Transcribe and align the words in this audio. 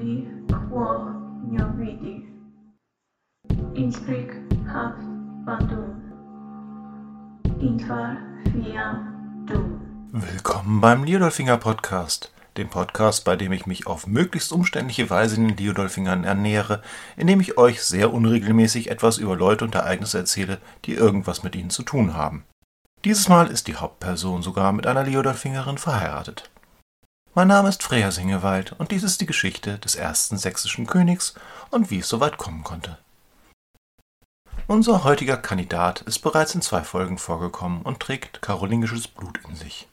bi 0.00 0.26
quo 0.48 0.84
vidi. 1.76 2.26
Inspric 3.74 4.30
hav 4.66 4.94
bandum. 5.44 6.00
Inquar 7.60 8.16
fiam 8.44 9.44
dum. 9.46 9.80
Willkommen 10.12 10.80
beim 10.80 11.04
Liodolfinger 11.04 11.58
Podcast, 11.58 12.32
dem 12.56 12.70
Podcast, 12.70 13.26
bei 13.26 13.36
dem 13.36 13.52
ich 13.52 13.66
mich 13.66 13.86
auf 13.86 14.06
möglichst 14.06 14.52
umständliche 14.52 15.10
Weise 15.10 15.36
in 15.36 15.48
den 15.48 15.56
Liodolfingern 15.58 16.24
ernähre, 16.24 16.82
indem 17.18 17.40
ich 17.40 17.58
euch 17.58 17.82
sehr 17.82 18.14
unregelmäßig 18.14 18.90
etwas 18.90 19.18
über 19.18 19.36
Leute 19.36 19.66
und 19.66 19.74
Ereignisse 19.74 20.16
erzähle, 20.16 20.58
die 20.86 20.94
irgendwas 20.94 21.42
mit 21.42 21.54
ihnen 21.54 21.70
zu 21.70 21.82
tun 21.82 22.14
haben. 22.14 22.44
Dieses 23.04 23.28
Mal 23.28 23.48
ist 23.48 23.66
die 23.66 23.76
Hauptperson 23.76 24.40
sogar 24.40 24.72
mit 24.72 24.86
einer 24.86 25.04
Liodolfingerin 25.04 25.76
verheiratet. 25.76 26.50
Mein 27.32 27.46
Name 27.46 27.68
ist 27.68 27.84
Freya 27.84 28.10
Singewald 28.10 28.72
und 28.72 28.90
dies 28.90 29.04
ist 29.04 29.20
die 29.20 29.26
Geschichte 29.26 29.78
des 29.78 29.94
ersten 29.94 30.36
sächsischen 30.36 30.88
Königs 30.88 31.34
und 31.70 31.88
wie 31.88 32.00
es 32.00 32.08
soweit 32.08 32.38
kommen 32.38 32.64
konnte. 32.64 32.98
Unser 34.66 35.04
heutiger 35.04 35.36
Kandidat 35.36 36.00
ist 36.02 36.18
bereits 36.20 36.56
in 36.56 36.62
zwei 36.62 36.82
Folgen 36.82 37.18
vorgekommen 37.18 37.82
und 37.82 38.00
trägt 38.00 38.42
karolingisches 38.42 39.06
Blut 39.06 39.38
in 39.48 39.54
sich. 39.54 39.86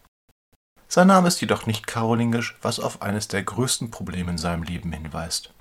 Sein 0.88 1.08
Name 1.08 1.28
ist 1.28 1.40
jedoch 1.40 1.68
nicht 1.68 1.86
karolingisch, 1.86 2.58
was 2.64 2.80
auf 2.80 3.04
eines 3.04 3.28
der 3.28 3.44
größten 3.44 3.92
Probleme 3.92 4.32
in 4.32 4.40
seinem 4.40 4.64
Leben 4.64 4.92
hinweist. 4.92 5.54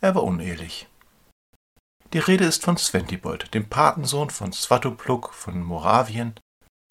Er 0.00 0.16
war 0.16 0.24
unehelich. 0.24 0.88
Die 2.14 2.18
Rede 2.18 2.46
ist 2.46 2.64
von 2.64 2.76
Sventibold, 2.76 3.54
dem 3.54 3.68
Patensohn 3.68 4.30
von 4.30 4.52
Svatopluk 4.52 5.32
von 5.32 5.62
Moravien, 5.62 6.34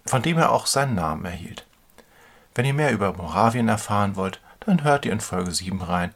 von 0.06 0.22
dem 0.22 0.38
er 0.38 0.52
auch 0.52 0.66
seinen 0.66 0.94
Namen 0.94 1.26
erhielt. 1.26 1.66
Wenn 2.54 2.66
ihr 2.66 2.74
mehr 2.74 2.92
über 2.92 3.12
Moravien 3.12 3.68
erfahren 3.68 4.16
wollt, 4.16 4.40
dann 4.60 4.84
hört 4.84 5.04
ihr 5.04 5.12
in 5.12 5.20
Folge 5.20 5.52
7 5.52 5.80
rein. 5.82 6.14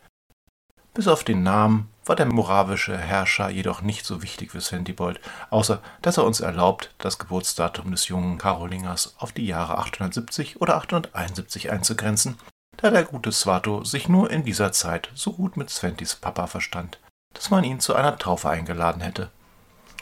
Bis 0.94 1.08
auf 1.08 1.24
den 1.24 1.42
Namen 1.42 1.90
war 2.06 2.16
der 2.16 2.26
moravische 2.26 2.96
Herrscher 2.96 3.50
jedoch 3.50 3.82
nicht 3.82 4.06
so 4.06 4.22
wichtig 4.22 4.52
für 4.52 4.60
Sventibold, 4.60 5.20
außer 5.50 5.82
dass 6.02 6.16
er 6.16 6.24
uns 6.24 6.40
erlaubt, 6.40 6.94
das 6.98 7.18
Geburtsdatum 7.18 7.90
des 7.90 8.08
jungen 8.08 8.38
Karolingers 8.38 9.14
auf 9.18 9.32
die 9.32 9.46
Jahre 9.46 9.78
870 9.78 10.60
oder 10.60 10.76
871 10.76 11.70
einzugrenzen, 11.70 12.38
da 12.76 12.90
der 12.90 13.04
gute 13.04 13.32
Svato 13.32 13.84
sich 13.84 14.08
nur 14.08 14.30
in 14.30 14.44
dieser 14.44 14.72
Zeit 14.72 15.10
so 15.14 15.32
gut 15.32 15.56
mit 15.56 15.70
Sventis 15.70 16.14
Papa 16.14 16.46
verstand, 16.46 16.98
dass 17.34 17.50
man 17.50 17.64
ihn 17.64 17.80
zu 17.80 17.94
einer 17.94 18.16
Taufe 18.18 18.48
eingeladen 18.48 19.02
hätte. 19.02 19.30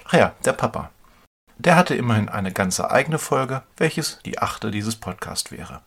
Ach 0.04 0.12
ja, 0.12 0.34
der 0.44 0.52
Papa. 0.52 0.90
Der 1.56 1.76
hatte 1.76 1.94
immerhin 1.94 2.28
eine 2.28 2.52
ganze 2.52 2.90
eigene 2.90 3.18
Folge, 3.18 3.62
welches 3.76 4.18
die 4.24 4.38
achte 4.38 4.70
dieses 4.70 4.96
Podcasts 4.96 5.50
wäre. 5.50 5.80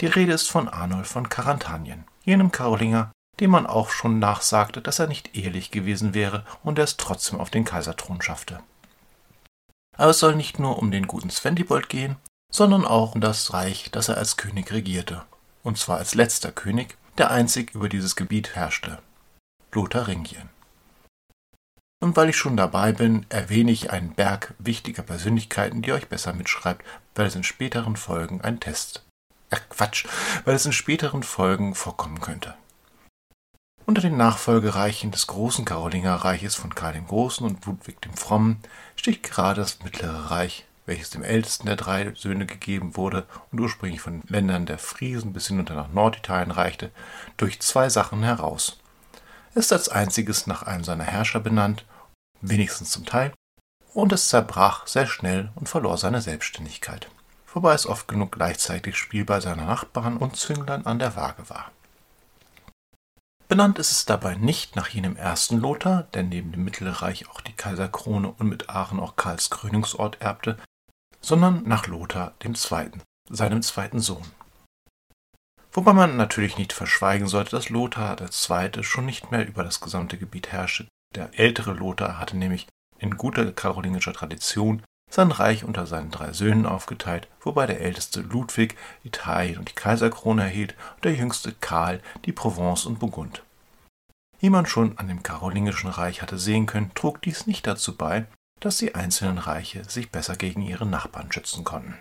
Die 0.00 0.06
Rede 0.06 0.32
ist 0.32 0.50
von 0.50 0.68
Arnold 0.68 1.06
von 1.06 1.28
Karantanien, 1.28 2.04
jenem 2.24 2.50
Karolinger, 2.50 3.12
dem 3.38 3.50
man 3.50 3.66
auch 3.66 3.90
schon 3.90 4.18
nachsagte, 4.18 4.80
dass 4.80 4.98
er 4.98 5.06
nicht 5.06 5.36
ehelich 5.36 5.70
gewesen 5.70 6.14
wäre 6.14 6.46
und 6.62 6.78
er 6.78 6.84
es 6.84 6.96
trotzdem 6.96 7.38
auf 7.38 7.50
den 7.50 7.66
Kaiserthron 7.66 8.22
schaffte. 8.22 8.60
Aber 9.98 10.10
es 10.10 10.18
soll 10.18 10.36
nicht 10.36 10.58
nur 10.58 10.78
um 10.78 10.90
den 10.90 11.06
guten 11.06 11.28
Sventibold 11.28 11.90
gehen, 11.90 12.16
sondern 12.50 12.86
auch 12.86 13.14
um 13.14 13.20
das 13.20 13.52
Reich, 13.52 13.90
das 13.92 14.08
er 14.08 14.16
als 14.16 14.38
König 14.38 14.72
regierte, 14.72 15.22
und 15.62 15.76
zwar 15.76 15.98
als 15.98 16.14
letzter 16.14 16.50
König, 16.50 16.96
der 17.18 17.30
einzig 17.30 17.74
über 17.74 17.90
dieses 17.90 18.16
Gebiet 18.16 18.54
herrschte, 18.54 19.02
Lotharingien. 19.72 20.48
Und 22.02 22.16
weil 22.16 22.30
ich 22.30 22.36
schon 22.36 22.56
dabei 22.56 22.92
bin, 22.92 23.26
erwähne 23.28 23.70
ich 23.70 23.90
einen 23.90 24.14
Berg 24.14 24.54
wichtiger 24.58 25.02
Persönlichkeiten, 25.02 25.82
die 25.82 25.92
euch 25.92 26.08
besser 26.08 26.32
mitschreibt, 26.32 26.82
weil 27.14 27.26
es 27.26 27.34
in 27.34 27.44
späteren 27.44 27.96
Folgen 27.96 28.40
ein 28.40 28.58
Test 28.58 29.04
Ach 29.50 29.60
Quatsch, 29.68 30.06
weil 30.44 30.54
es 30.54 30.64
in 30.64 30.72
späteren 30.72 31.22
Folgen 31.22 31.74
vorkommen 31.74 32.20
könnte. 32.20 32.54
Unter 33.84 34.02
den 34.02 34.16
Nachfolgereichen 34.16 35.10
des 35.10 35.26
großen 35.26 35.64
Karolingerreiches 35.64 36.54
von 36.54 36.74
Karl 36.74 36.92
dem 36.92 37.08
Großen 37.08 37.44
und 37.44 37.66
Ludwig 37.66 38.00
dem 38.00 38.14
Frommen 38.14 38.60
sticht 38.94 39.24
gerade 39.24 39.60
das 39.60 39.82
Mittlere 39.82 40.30
Reich, 40.30 40.64
welches 40.86 41.10
dem 41.10 41.24
ältesten 41.24 41.66
der 41.66 41.74
drei 41.74 42.14
Söhne 42.14 42.46
gegeben 42.46 42.96
wurde 42.96 43.26
und 43.50 43.60
ursprünglich 43.60 44.00
von 44.00 44.22
Ländern 44.28 44.66
der 44.66 44.78
Friesen 44.78 45.32
bis 45.32 45.48
hinunter 45.48 45.74
nach 45.74 45.88
Norditalien 45.88 46.52
reichte, 46.52 46.92
durch 47.36 47.60
zwei 47.60 47.88
Sachen 47.88 48.22
heraus. 48.22 48.78
Es 49.54 49.66
ist 49.66 49.72
als 49.72 49.88
einziges 49.88 50.46
nach 50.46 50.62
einem 50.62 50.84
seiner 50.84 51.04
Herrscher 51.04 51.40
benannt, 51.40 51.84
wenigstens 52.40 52.92
zum 52.92 53.04
Teil, 53.04 53.32
und 53.92 54.12
es 54.12 54.28
zerbrach 54.28 54.86
sehr 54.86 55.08
schnell 55.08 55.50
und 55.56 55.68
verlor 55.68 55.98
seine 55.98 56.20
Selbstständigkeit 56.20 57.08
wobei 57.52 57.74
es 57.74 57.86
oft 57.86 58.08
genug 58.08 58.32
gleichzeitig 58.32 58.96
spielbar 58.96 59.40
seiner 59.40 59.64
Nachbarn 59.64 60.16
und 60.16 60.36
Zünglern 60.36 60.86
an 60.86 60.98
der 60.98 61.16
Waage 61.16 61.48
war. 61.50 61.70
Benannt 63.48 63.80
ist 63.80 63.90
es 63.90 64.04
dabei 64.04 64.36
nicht 64.36 64.76
nach 64.76 64.88
jenem 64.88 65.16
ersten 65.16 65.58
Lothar, 65.58 66.04
der 66.14 66.22
neben 66.22 66.52
dem 66.52 66.64
Mittelreich 66.64 67.28
auch 67.28 67.40
die 67.40 67.52
Kaiserkrone 67.52 68.28
und 68.28 68.48
mit 68.48 68.70
Aachen 68.70 69.00
auch 69.00 69.16
Karls 69.16 69.50
Krönungsort 69.50 70.20
erbte, 70.20 70.56
sondern 71.20 71.64
nach 71.64 71.88
Lothar 71.88 72.34
dem 72.44 72.54
Zweiten, 72.54 73.02
seinem 73.28 73.62
zweiten 73.62 73.98
Sohn. 73.98 74.30
Wobei 75.72 75.92
man 75.92 76.16
natürlich 76.16 76.58
nicht 76.58 76.72
verschweigen 76.72 77.26
sollte, 77.26 77.52
dass 77.52 77.68
Lothar 77.68 78.16
II. 78.20 78.82
schon 78.82 79.06
nicht 79.06 79.30
mehr 79.30 79.46
über 79.46 79.64
das 79.64 79.80
gesamte 79.80 80.16
Gebiet 80.16 80.52
herrschte. 80.52 80.86
Der 81.14 81.38
ältere 81.38 81.72
Lothar 81.72 82.18
hatte 82.18 82.36
nämlich 82.36 82.68
in 82.98 83.16
guter 83.16 83.50
karolingischer 83.50 84.12
Tradition 84.12 84.82
sein 85.10 85.32
Reich 85.32 85.64
unter 85.64 85.86
seinen 85.86 86.10
drei 86.10 86.32
Söhnen 86.32 86.64
aufgeteilt, 86.64 87.28
wobei 87.40 87.66
der 87.66 87.80
älteste 87.80 88.20
Ludwig 88.20 88.76
Italien 89.02 89.58
und 89.58 89.68
die 89.68 89.74
Kaiserkrone 89.74 90.44
erhielt 90.44 90.74
und 90.96 91.04
der 91.04 91.14
jüngste 91.14 91.52
Karl 91.52 92.00
die 92.24 92.32
Provence 92.32 92.86
und 92.86 93.00
Burgund. 93.00 93.42
Wie 94.38 94.50
man 94.50 94.64
schon 94.64 94.96
an 94.96 95.08
dem 95.08 95.22
karolingischen 95.22 95.90
Reich 95.90 96.22
hatte 96.22 96.38
sehen 96.38 96.64
können, 96.64 96.92
trug 96.94 97.20
dies 97.20 97.46
nicht 97.46 97.66
dazu 97.66 97.96
bei, 97.96 98.24
dass 98.60 98.78
die 98.78 98.94
einzelnen 98.94 99.38
Reiche 99.38 99.84
sich 99.84 100.10
besser 100.10 100.36
gegen 100.36 100.62
ihre 100.62 100.86
Nachbarn 100.86 101.30
schützen 101.30 101.64
konnten. 101.64 101.94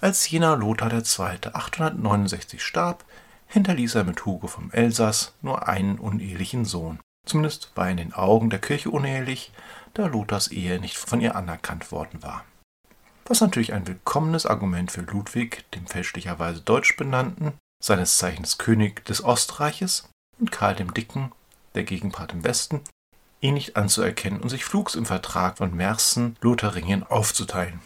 Als 0.00 0.28
jener 0.28 0.56
Lothar 0.56 0.92
II. 0.92 1.38
869 1.52 2.62
starb, 2.62 3.04
hinterließ 3.46 3.94
er 3.94 4.04
mit 4.04 4.26
Hugo 4.26 4.46
vom 4.46 4.70
Elsass 4.72 5.32
nur 5.40 5.68
einen 5.68 5.98
unehelichen 5.98 6.64
Sohn. 6.64 6.98
Zumindest 7.26 7.72
war 7.74 7.90
in 7.90 7.96
den 7.96 8.14
Augen 8.14 8.50
der 8.50 8.60
Kirche 8.60 8.90
unehelich, 8.90 9.52
da 9.94 10.06
Lothars 10.06 10.48
Ehe 10.48 10.80
nicht 10.80 10.96
von 10.96 11.20
ihr 11.20 11.36
anerkannt 11.36 11.90
worden 11.92 12.22
war. 12.22 12.44
Was 13.26 13.40
natürlich 13.40 13.72
ein 13.72 13.88
willkommenes 13.88 14.46
Argument 14.46 14.92
für 14.92 15.00
Ludwig, 15.00 15.64
dem 15.72 15.86
fälschlicherweise 15.86 16.60
deutsch 16.60 16.96
benannten, 16.96 17.54
seines 17.82 18.16
Zeichens 18.18 18.56
König 18.56 19.04
des 19.04 19.24
Ostreiches, 19.24 20.08
und 20.38 20.52
Karl 20.52 20.76
dem 20.76 20.94
Dicken, 20.94 21.32
der 21.74 21.82
Gegenpart 21.82 22.32
im 22.32 22.44
Westen, 22.44 22.80
ihn 23.40 23.54
nicht 23.54 23.76
anzuerkennen 23.76 24.40
und 24.40 24.48
sich 24.48 24.64
flugs 24.64 24.94
im 24.94 25.06
Vertrag 25.06 25.58
von 25.58 25.74
Mersen 25.74 26.36
Lotharingien 26.40 27.02
aufzuteilen. 27.02 27.80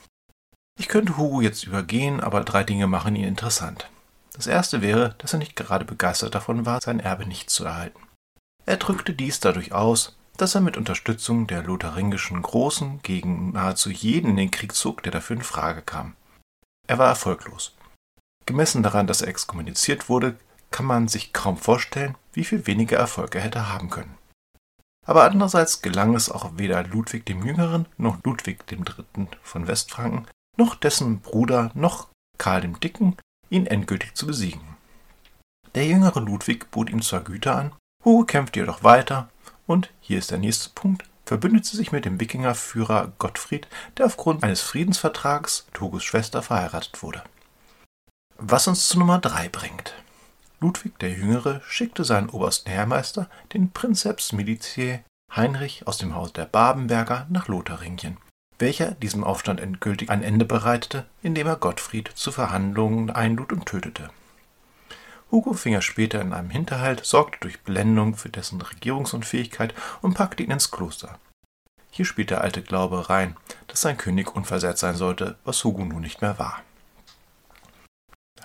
Ich 0.78 0.88
könnte 0.88 1.16
Hugo 1.16 1.40
jetzt 1.40 1.64
übergehen, 1.64 2.20
aber 2.20 2.42
drei 2.42 2.64
Dinge 2.64 2.86
machen 2.86 3.16
ihn 3.16 3.26
interessant. 3.26 3.88
Das 4.34 4.46
erste 4.46 4.82
wäre, 4.82 5.14
dass 5.18 5.32
er 5.32 5.38
nicht 5.38 5.56
gerade 5.56 5.84
begeistert 5.84 6.34
davon 6.34 6.66
war, 6.66 6.80
sein 6.80 7.00
Erbe 7.00 7.26
nicht 7.26 7.50
zu 7.50 7.64
erhalten. 7.64 8.00
Er 8.66 8.76
drückte 8.76 9.12
dies 9.12 9.40
dadurch 9.40 9.72
aus, 9.72 10.16
dass 10.36 10.54
er 10.54 10.60
mit 10.60 10.76
Unterstützung 10.76 11.46
der 11.46 11.62
lotharingischen 11.62 12.40
Großen 12.40 13.00
gegen 13.02 13.52
nahezu 13.52 13.90
jeden 13.90 14.30
in 14.30 14.36
den 14.36 14.50
Krieg 14.50 14.74
zog, 14.74 15.02
der 15.02 15.12
dafür 15.12 15.36
in 15.36 15.42
Frage 15.42 15.82
kam. 15.82 16.16
Er 16.86 16.98
war 16.98 17.08
erfolglos. 17.08 17.76
Gemessen 18.46 18.82
daran, 18.82 19.06
dass 19.06 19.22
er 19.22 19.28
exkommuniziert 19.28 20.08
wurde, 20.08 20.38
kann 20.70 20.86
man 20.86 21.08
sich 21.08 21.32
kaum 21.32 21.56
vorstellen, 21.56 22.16
wie 22.32 22.44
viel 22.44 22.66
weniger 22.66 22.96
Erfolg 22.96 23.34
er 23.34 23.42
hätte 23.42 23.68
haben 23.68 23.90
können. 23.90 24.16
Aber 25.06 25.24
andererseits 25.24 25.82
gelang 25.82 26.14
es 26.14 26.30
auch 26.30 26.52
weder 26.56 26.84
Ludwig 26.84 27.26
dem 27.26 27.44
Jüngeren 27.44 27.86
noch 27.96 28.22
Ludwig 28.24 28.66
dem 28.66 28.84
Dritten 28.84 29.28
von 29.42 29.66
Westfranken, 29.66 30.26
noch 30.56 30.74
dessen 30.74 31.20
Bruder 31.20 31.70
noch 31.74 32.08
Karl 32.38 32.60
dem 32.60 32.78
Dicken, 32.80 33.16
ihn 33.50 33.66
endgültig 33.66 34.14
zu 34.14 34.26
besiegen. 34.26 34.76
Der 35.74 35.86
jüngere 35.86 36.20
Ludwig 36.20 36.70
bot 36.70 36.90
ihm 36.90 37.02
zwar 37.02 37.20
Güter 37.20 37.56
an, 37.56 37.72
Hugo 38.04 38.24
kämpfte 38.24 38.60
jedoch 38.60 38.82
weiter 38.82 39.28
und, 39.66 39.90
hier 40.00 40.18
ist 40.18 40.30
der 40.30 40.38
nächste 40.38 40.70
Punkt, 40.70 41.04
verbündete 41.26 41.76
sich 41.76 41.92
mit 41.92 42.04
dem 42.04 42.18
Wikingerführer 42.18 43.12
Gottfried, 43.18 43.68
der 43.96 44.06
aufgrund 44.06 44.42
eines 44.42 44.62
Friedensvertrags 44.62 45.66
Togos 45.72 46.02
Schwester 46.02 46.42
verheiratet 46.42 47.02
wurde. 47.02 47.22
Was 48.38 48.66
uns 48.66 48.88
zu 48.88 48.98
Nummer 48.98 49.18
3 49.18 49.48
bringt. 49.50 49.94
Ludwig 50.60 50.98
der 50.98 51.10
Jüngere 51.10 51.60
schickte 51.66 52.04
seinen 52.04 52.30
obersten 52.30 52.70
Heermeister, 52.70 53.28
den 53.52 53.70
Prinzeps 53.70 54.32
Militiae 54.32 55.04
Heinrich 55.34 55.86
aus 55.86 55.98
dem 55.98 56.14
Haus 56.14 56.32
der 56.32 56.46
Babenberger, 56.46 57.26
nach 57.30 57.48
Lotharingien, 57.48 58.16
welcher 58.58 58.90
diesem 58.92 59.22
Aufstand 59.22 59.60
endgültig 59.60 60.10
ein 60.10 60.22
Ende 60.22 60.44
bereitete, 60.44 61.06
indem 61.22 61.46
er 61.46 61.56
Gottfried 61.56 62.10
zu 62.14 62.32
Verhandlungen 62.32 63.10
einlud 63.10 63.52
und 63.52 63.66
tötete. 63.66 64.10
Hugo 65.30 65.52
fing 65.52 65.74
er 65.74 65.82
später 65.82 66.20
in 66.20 66.32
einem 66.32 66.50
Hinterhalt, 66.50 67.04
sorgte 67.04 67.38
durch 67.40 67.60
Blendung 67.60 68.16
für 68.16 68.30
dessen 68.30 68.60
Regierungsunfähigkeit 68.60 69.74
und 70.02 70.14
packte 70.14 70.42
ihn 70.42 70.50
ins 70.50 70.70
Kloster. 70.70 71.18
Hier 71.90 72.04
spielt 72.04 72.30
der 72.30 72.40
alte 72.40 72.62
Glaube 72.62 73.10
rein, 73.10 73.36
dass 73.68 73.80
sein 73.80 73.96
König 73.96 74.34
unversehrt 74.34 74.78
sein 74.78 74.96
sollte, 74.96 75.36
was 75.44 75.62
Hugo 75.62 75.84
nun 75.84 76.02
nicht 76.02 76.20
mehr 76.20 76.38
war. 76.38 76.62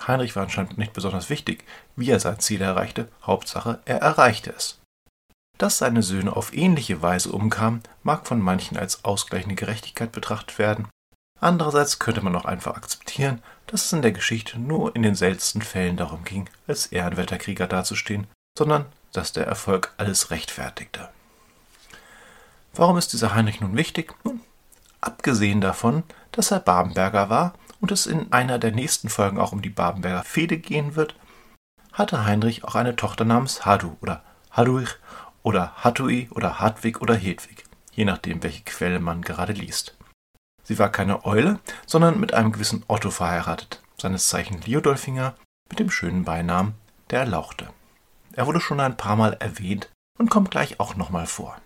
Heinrich 0.06 0.36
war 0.36 0.44
anscheinend 0.44 0.78
nicht 0.78 0.92
besonders 0.92 1.30
wichtig, 1.30 1.64
wie 1.96 2.10
er 2.10 2.20
sein 2.20 2.38
Ziel 2.38 2.60
erreichte, 2.60 3.08
Hauptsache, 3.22 3.80
er 3.84 3.98
erreichte 3.98 4.52
es. 4.54 4.78
Dass 5.58 5.78
seine 5.78 6.02
Söhne 6.02 6.36
auf 6.36 6.52
ähnliche 6.54 7.02
Weise 7.02 7.32
umkamen, 7.32 7.82
mag 8.02 8.26
von 8.26 8.40
manchen 8.40 8.76
als 8.76 9.04
ausgleichende 9.04 9.54
Gerechtigkeit 9.54 10.12
betrachtet 10.12 10.58
werden. 10.58 10.88
Andererseits 11.40 11.98
könnte 11.98 12.22
man 12.22 12.34
auch 12.34 12.44
einfach 12.44 12.76
akzeptieren, 12.76 13.42
dass 13.66 13.86
es 13.86 13.92
in 13.92 14.02
der 14.02 14.12
Geschichte 14.12 14.58
nur 14.58 14.94
in 14.96 15.02
den 15.02 15.14
seltensten 15.14 15.62
Fällen 15.62 15.96
darum 15.96 16.24
ging, 16.24 16.48
als 16.66 16.86
ehrenwerter 16.86 17.38
Krieger 17.38 17.66
dazustehen, 17.66 18.26
sondern 18.56 18.86
dass 19.12 19.32
der 19.32 19.46
Erfolg 19.46 19.92
alles 19.96 20.30
rechtfertigte. 20.30 21.08
Warum 22.74 22.96
ist 22.98 23.12
dieser 23.12 23.34
Heinrich 23.34 23.60
nun 23.60 23.76
wichtig? 23.76 24.14
Nun, 24.24 24.40
abgesehen 25.00 25.60
davon, 25.60 26.02
dass 26.32 26.50
er 26.50 26.60
Babenberger 26.60 27.30
war 27.30 27.54
und 27.80 27.90
es 27.90 28.06
in 28.06 28.32
einer 28.32 28.58
der 28.58 28.72
nächsten 28.72 29.08
Folgen 29.08 29.38
auch 29.38 29.52
um 29.52 29.62
die 29.62 29.70
Babenberger 29.70 30.24
Fehde 30.24 30.58
gehen 30.58 30.96
wird, 30.96 31.14
hatte 31.92 32.24
Heinrich 32.24 32.64
auch 32.64 32.74
eine 32.74 32.96
Tochter 32.96 33.24
namens 33.24 33.64
Hadu 33.64 33.96
oder 34.00 34.22
Hadurich 34.50 34.96
oder 35.42 35.72
Hatui 35.76 36.28
oder 36.32 36.60
Hartwig 36.60 37.00
oder 37.00 37.14
Hedwig, 37.14 37.64
je 37.92 38.04
nachdem, 38.04 38.42
welche 38.42 38.64
Quelle 38.64 39.00
man 39.00 39.22
gerade 39.22 39.52
liest. 39.52 39.96
Sie 40.66 40.78
war 40.80 40.90
keine 40.90 41.24
Eule, 41.24 41.60
sondern 41.86 42.18
mit 42.18 42.34
einem 42.34 42.50
gewissen 42.50 42.84
Otto 42.88 43.10
verheiratet, 43.10 43.82
seines 43.96 44.28
Zeichen 44.28 44.60
Liodolfinger, 44.60 45.36
mit 45.70 45.78
dem 45.78 45.90
schönen 45.90 46.24
Beinamen 46.24 46.74
der 47.10 47.20
Erlauchte. 47.20 47.68
Er 48.32 48.46
wurde 48.46 48.60
schon 48.60 48.80
ein 48.80 48.96
paar 48.96 49.14
Mal 49.14 49.34
erwähnt 49.38 49.88
und 50.18 50.28
kommt 50.28 50.50
gleich 50.50 50.80
auch 50.80 50.96
nochmal 50.96 51.26
vor. 51.26 51.56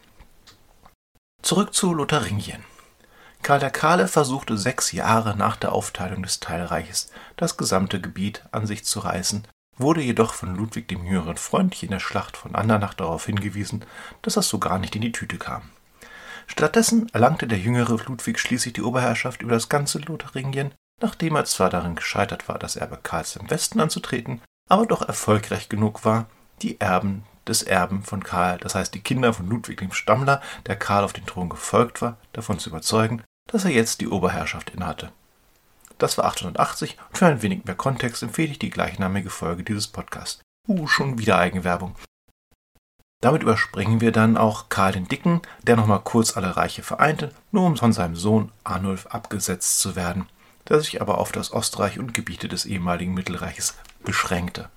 Zurück 1.43 1.73
zu 1.73 1.95
Lotharingien. 1.95 2.63
Karl 3.43 3.59
der 3.59 3.71
Kahle 3.71 4.07
versuchte 4.07 4.59
sechs 4.59 4.93
Jahre 4.93 5.35
nach 5.35 5.57
der 5.57 5.73
Aufteilung 5.73 6.23
des 6.23 6.41
Teilreiches 6.41 7.11
das 7.37 7.57
gesamte 7.57 7.99
Gebiet 7.99 8.45
an 8.53 8.67
sich 8.67 8.85
zu 8.85 9.01
reißen 9.01 9.47
wurde 9.81 10.03
jedoch 10.03 10.35
von 10.35 10.55
Ludwig 10.55 10.89
dem 10.89 11.05
Jüngeren 11.05 11.39
freundlich 11.39 11.83
in 11.83 11.91
der 11.91 12.01
Schlacht 12.01 12.37
von 12.37 12.55
Andernach 12.55 12.95
darauf 12.95 13.25
hingewiesen, 13.27 13.85
dass 14.21 14.35
das 14.35 14.49
so 14.49 14.59
gar 14.59 14.79
nicht 14.79 14.95
in 14.95 15.01
die 15.01 15.13
Tüte 15.13 15.39
kam. 15.39 15.63
Stattdessen 16.51 17.09
erlangte 17.13 17.47
der 17.47 17.59
jüngere 17.59 17.97
Ludwig 18.05 18.41
schließlich 18.41 18.75
die 18.75 18.83
Oberherrschaft 18.83 19.41
über 19.41 19.53
das 19.53 19.69
ganze 19.69 19.99
Lotharingien, 19.99 20.75
nachdem 21.01 21.37
er 21.37 21.45
zwar 21.45 21.71
darin 21.71 21.95
gescheitert 21.95 22.49
war, 22.49 22.59
das 22.59 22.75
Erbe 22.75 22.99
Karls 23.01 23.37
im 23.37 23.49
Westen 23.49 23.81
anzutreten, 23.81 24.43
aber 24.69 24.85
doch 24.85 25.07
erfolgreich 25.07 25.69
genug 25.69 26.05
war, 26.05 26.27
die 26.61 26.81
Erben 26.81 27.25
des 27.47 27.63
Erben 27.63 28.03
von 28.03 28.25
Karl, 28.25 28.59
das 28.59 28.75
heißt 28.75 28.93
die 28.93 29.01
Kinder 29.01 29.33
von 29.33 29.49
Ludwig 29.49 29.79
dem 29.79 29.93
Stammler, 29.93 30.43
der 30.67 30.77
Karl 30.77 31.05
auf 31.05 31.13
den 31.13 31.25
Thron 31.25 31.49
gefolgt 31.49 32.03
war, 32.03 32.19
davon 32.33 32.59
zu 32.59 32.69
überzeugen, 32.69 33.23
dass 33.47 33.65
er 33.65 33.71
jetzt 33.71 34.01
die 34.01 34.09
Oberherrschaft 34.09 34.71
innehatte. 34.71 35.13
Das 35.99 36.19
war 36.19 36.25
880 36.25 36.99
und 37.11 37.17
für 37.17 37.27
ein 37.27 37.43
wenig 37.43 37.65
mehr 37.65 37.77
Kontext 37.77 38.25
empfehle 38.25 38.51
ich 38.51 38.59
die 38.59 38.71
gleichnamige 38.71 39.31
Folge 39.31 39.63
dieses 39.63 39.87
Podcasts. 39.87 40.43
Uh, 40.67 40.89
schon 40.89 41.19
wieder 41.19 41.39
Eigenwerbung. 41.39 41.95
Damit 43.21 43.43
überspringen 43.43 44.01
wir 44.01 44.13
dann 44.13 44.39
auch 44.39 44.71
Karl 44.71 44.93
den 44.93 45.07
Dicken, 45.07 45.43
der 45.63 45.77
nochmal 45.77 46.01
kurz 46.01 46.37
alle 46.37 46.57
Reiche 46.57 46.83
vereinte, 46.83 47.33
nur 47.51 47.67
um 47.67 47.77
von 47.77 47.93
seinem 47.93 48.17
Sohn 48.17 48.51
Arnulf 48.65 49.07
abgesetzt 49.07 49.81
zu 49.81 49.95
werden, 49.95 50.27
der 50.69 50.81
sich 50.81 51.03
aber 51.03 51.19
auf 51.19 51.31
das 51.31 51.53
Ostreich 51.53 51.99
und 51.99 52.15
Gebiete 52.15 52.49
des 52.49 52.65
ehemaligen 52.65 53.13
Mittelreiches 53.13 53.77
beschränkte. 54.03 54.71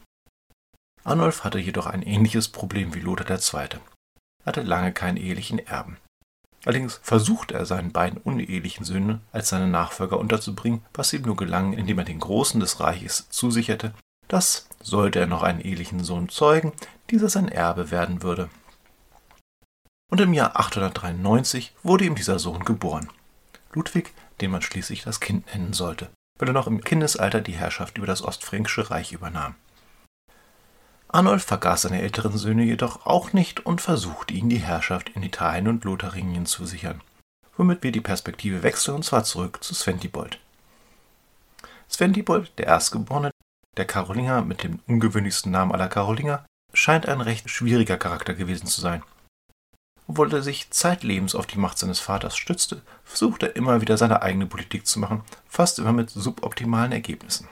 Arnulf 1.05 1.45
hatte 1.45 1.59
jedoch 1.59 1.85
ein 1.85 2.01
ähnliches 2.01 2.49
Problem 2.49 2.93
wie 2.93 2.99
Lothar 2.99 3.29
II. 3.29 3.79
Er 4.43 4.45
hatte 4.45 4.61
lange 4.61 4.91
keinen 4.91 5.17
ehelichen 5.17 5.59
Erben. 5.59 5.97
Allerdings 6.65 6.99
versuchte 7.03 7.53
er 7.53 7.65
seinen 7.65 7.91
beiden 7.91 8.19
unehelichen 8.19 8.85
Söhne 8.85 9.21
als 9.31 9.49
seine 9.49 9.67
Nachfolger 9.67 10.17
unterzubringen, 10.17 10.83
was 10.93 11.11
ihm 11.13 11.23
nur 11.23 11.35
gelang, 11.35 11.73
indem 11.73 11.99
er 11.99 12.05
den 12.05 12.19
Großen 12.19 12.59
des 12.59 12.79
Reiches 12.79 13.27
zusicherte, 13.29 13.93
dass, 14.29 14.67
sollte 14.81 15.19
er 15.19 15.27
noch 15.27 15.43
einen 15.43 15.59
ehelichen 15.59 16.03
Sohn 16.03 16.29
zeugen, 16.29 16.71
dieser 17.09 17.29
sein 17.29 17.49
Erbe 17.49 17.91
werden 17.91 18.23
würde. 18.23 18.49
Und 20.11 20.21
im 20.21 20.33
Jahr 20.33 20.59
893 20.59 21.73
wurde 21.83 22.05
ihm 22.05 22.15
dieser 22.15 22.39
Sohn 22.39 22.63
geboren. 22.65 23.09
Ludwig, 23.73 24.13
den 24.41 24.51
man 24.51 24.61
schließlich 24.61 25.03
das 25.03 25.19
Kind 25.19 25.47
nennen 25.47 25.73
sollte, 25.73 26.09
weil 26.39 26.49
er 26.49 26.53
noch 26.53 26.67
im 26.67 26.83
Kindesalter 26.83 27.41
die 27.41 27.55
Herrschaft 27.55 27.97
über 27.97 28.07
das 28.07 28.21
Ostfränkische 28.21 28.91
Reich 28.91 29.11
übernahm. 29.11 29.55
Arnulf 31.07 31.43
vergaß 31.43 31.83
seine 31.83 32.01
älteren 32.01 32.37
Söhne 32.37 32.63
jedoch 32.63 33.05
auch 33.05 33.33
nicht 33.33 33.65
und 33.65 33.81
versuchte 33.81 34.33
ihnen 34.33 34.49
die 34.49 34.57
Herrschaft 34.57 35.09
in 35.09 35.21
Italien 35.21 35.67
und 35.67 35.83
Lotharingien 35.83 36.47
zu 36.47 36.65
sichern, 36.65 37.01
womit 37.55 37.83
wir 37.83 37.91
die 37.91 38.01
Perspektive 38.01 38.63
wechseln 38.63 38.95
und 38.95 39.05
zwar 39.05 39.23
zurück 39.23 39.63
zu 39.63 39.75
Sventibold. 39.75 40.39
Sventibold, 41.87 42.57
der 42.57 42.65
Erstgeborene, 42.65 43.29
der 43.77 43.85
Karolinger 43.85 44.43
mit 44.43 44.63
dem 44.63 44.79
ungewöhnlichsten 44.87 45.51
Namen 45.51 45.71
aller 45.71 45.87
Karolinger, 45.87 46.45
scheint 46.73 47.07
ein 47.07 47.21
recht 47.21 47.49
schwieriger 47.49 47.97
Charakter 47.97 48.33
gewesen 48.33 48.67
zu 48.67 48.81
sein. 48.81 49.03
Obwohl 50.07 50.33
er 50.33 50.41
sich 50.41 50.69
zeitlebens 50.69 51.33
auf 51.35 51.47
die 51.47 51.57
Macht 51.57 51.77
seines 51.77 51.99
Vaters 51.99 52.35
stützte, 52.35 52.81
versuchte 53.05 53.47
er 53.47 53.55
immer 53.55 53.81
wieder 53.81 53.97
seine 53.97 54.21
eigene 54.21 54.45
Politik 54.45 54.85
zu 54.85 54.99
machen, 54.99 55.21
fast 55.47 55.79
immer 55.79 55.93
mit 55.93 56.09
suboptimalen 56.09 56.91
Ergebnissen. 56.91 57.47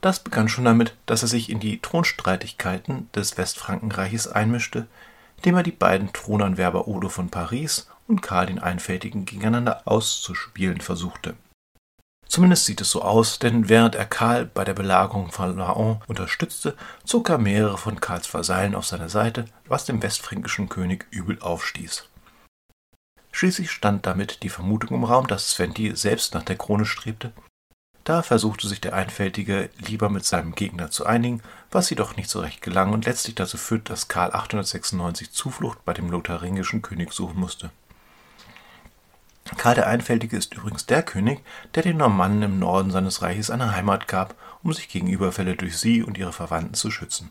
Das 0.00 0.22
begann 0.22 0.48
schon 0.48 0.64
damit, 0.64 0.96
dass 1.06 1.22
er 1.22 1.28
sich 1.28 1.48
in 1.48 1.60
die 1.60 1.80
Thronstreitigkeiten 1.80 3.10
des 3.12 3.38
Westfrankenreiches 3.38 4.28
einmischte, 4.28 4.86
indem 5.38 5.56
er 5.56 5.62
die 5.62 5.72
beiden 5.72 6.12
Thronanwerber 6.12 6.88
Odo 6.88 7.08
von 7.08 7.30
Paris 7.30 7.88
und 8.06 8.22
Karl 8.22 8.46
den 8.46 8.58
Einfältigen 8.58 9.24
gegeneinander 9.24 9.82
auszuspielen 9.84 10.80
versuchte. 10.80 11.34
Zumindest 12.28 12.66
sieht 12.66 12.80
es 12.80 12.90
so 12.90 13.02
aus, 13.02 13.38
denn 13.38 13.68
während 13.68 13.94
er 13.94 14.04
Karl 14.04 14.46
bei 14.46 14.64
der 14.64 14.74
Belagerung 14.74 15.30
von 15.30 15.56
Laon 15.56 16.02
unterstützte, 16.06 16.76
zog 17.04 17.28
er 17.30 17.38
mehrere 17.38 17.78
von 17.78 18.00
Karls 18.00 18.32
Vasallen 18.32 18.74
auf 18.74 18.86
seine 18.86 19.08
Seite, 19.08 19.46
was 19.66 19.84
dem 19.84 20.02
westfränkischen 20.02 20.68
König 20.68 21.06
übel 21.10 21.38
aufstieß. 21.40 22.08
Schließlich 23.32 23.70
stand 23.70 24.06
damit 24.06 24.42
die 24.42 24.48
Vermutung 24.48 24.96
im 24.96 25.04
Raum, 25.04 25.26
dass 25.26 25.50
Sventi 25.50 25.94
selbst 25.94 26.34
nach 26.34 26.42
der 26.42 26.56
Krone 26.56 26.86
strebte 26.86 27.32
da 28.06 28.22
versuchte 28.22 28.68
sich 28.68 28.80
der 28.80 28.94
Einfältige 28.94 29.68
lieber 29.78 30.08
mit 30.08 30.24
seinem 30.24 30.54
Gegner 30.54 30.92
zu 30.92 31.06
einigen, 31.06 31.42
was 31.72 31.90
jedoch 31.90 32.16
nicht 32.16 32.30
so 32.30 32.38
recht 32.38 32.62
gelang 32.62 32.92
und 32.92 33.04
letztlich 33.04 33.34
dazu 33.34 33.56
führte, 33.56 33.92
dass 33.92 34.06
Karl 34.06 34.32
896 34.32 35.32
Zuflucht 35.32 35.84
bei 35.84 35.92
dem 35.92 36.08
lotharingischen 36.08 36.82
König 36.82 37.12
suchen 37.12 37.40
musste. 37.40 37.72
Karl 39.56 39.76
der 39.76 39.86
Einfältige 39.86 40.36
ist 40.36 40.54
übrigens 40.54 40.86
der 40.86 41.02
König, 41.02 41.42
der 41.74 41.82
den 41.82 41.98
Normannen 41.98 42.42
im 42.42 42.58
Norden 42.58 42.90
seines 42.90 43.22
Reiches 43.22 43.50
eine 43.50 43.74
Heimat 43.74 44.08
gab, 44.08 44.34
um 44.62 44.72
sich 44.72 44.88
gegen 44.88 45.08
Überfälle 45.08 45.54
durch 45.54 45.78
sie 45.78 46.02
und 46.02 46.18
ihre 46.18 46.32
Verwandten 46.32 46.74
zu 46.74 46.90
schützen. 46.90 47.30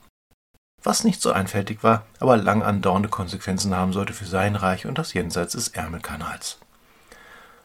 Was 0.82 1.04
nicht 1.04 1.22
so 1.22 1.32
einfältig 1.32 1.84
war, 1.84 2.06
aber 2.20 2.38
lang 2.38 2.62
andauernde 2.62 3.10
Konsequenzen 3.10 3.76
haben 3.76 3.92
sollte 3.92 4.14
für 4.14 4.26
sein 4.26 4.56
Reich 4.56 4.86
und 4.86 4.98
das 4.98 5.14
jenseits 5.14 5.54
des 5.54 5.70
Ärmelkanals. 5.70 6.60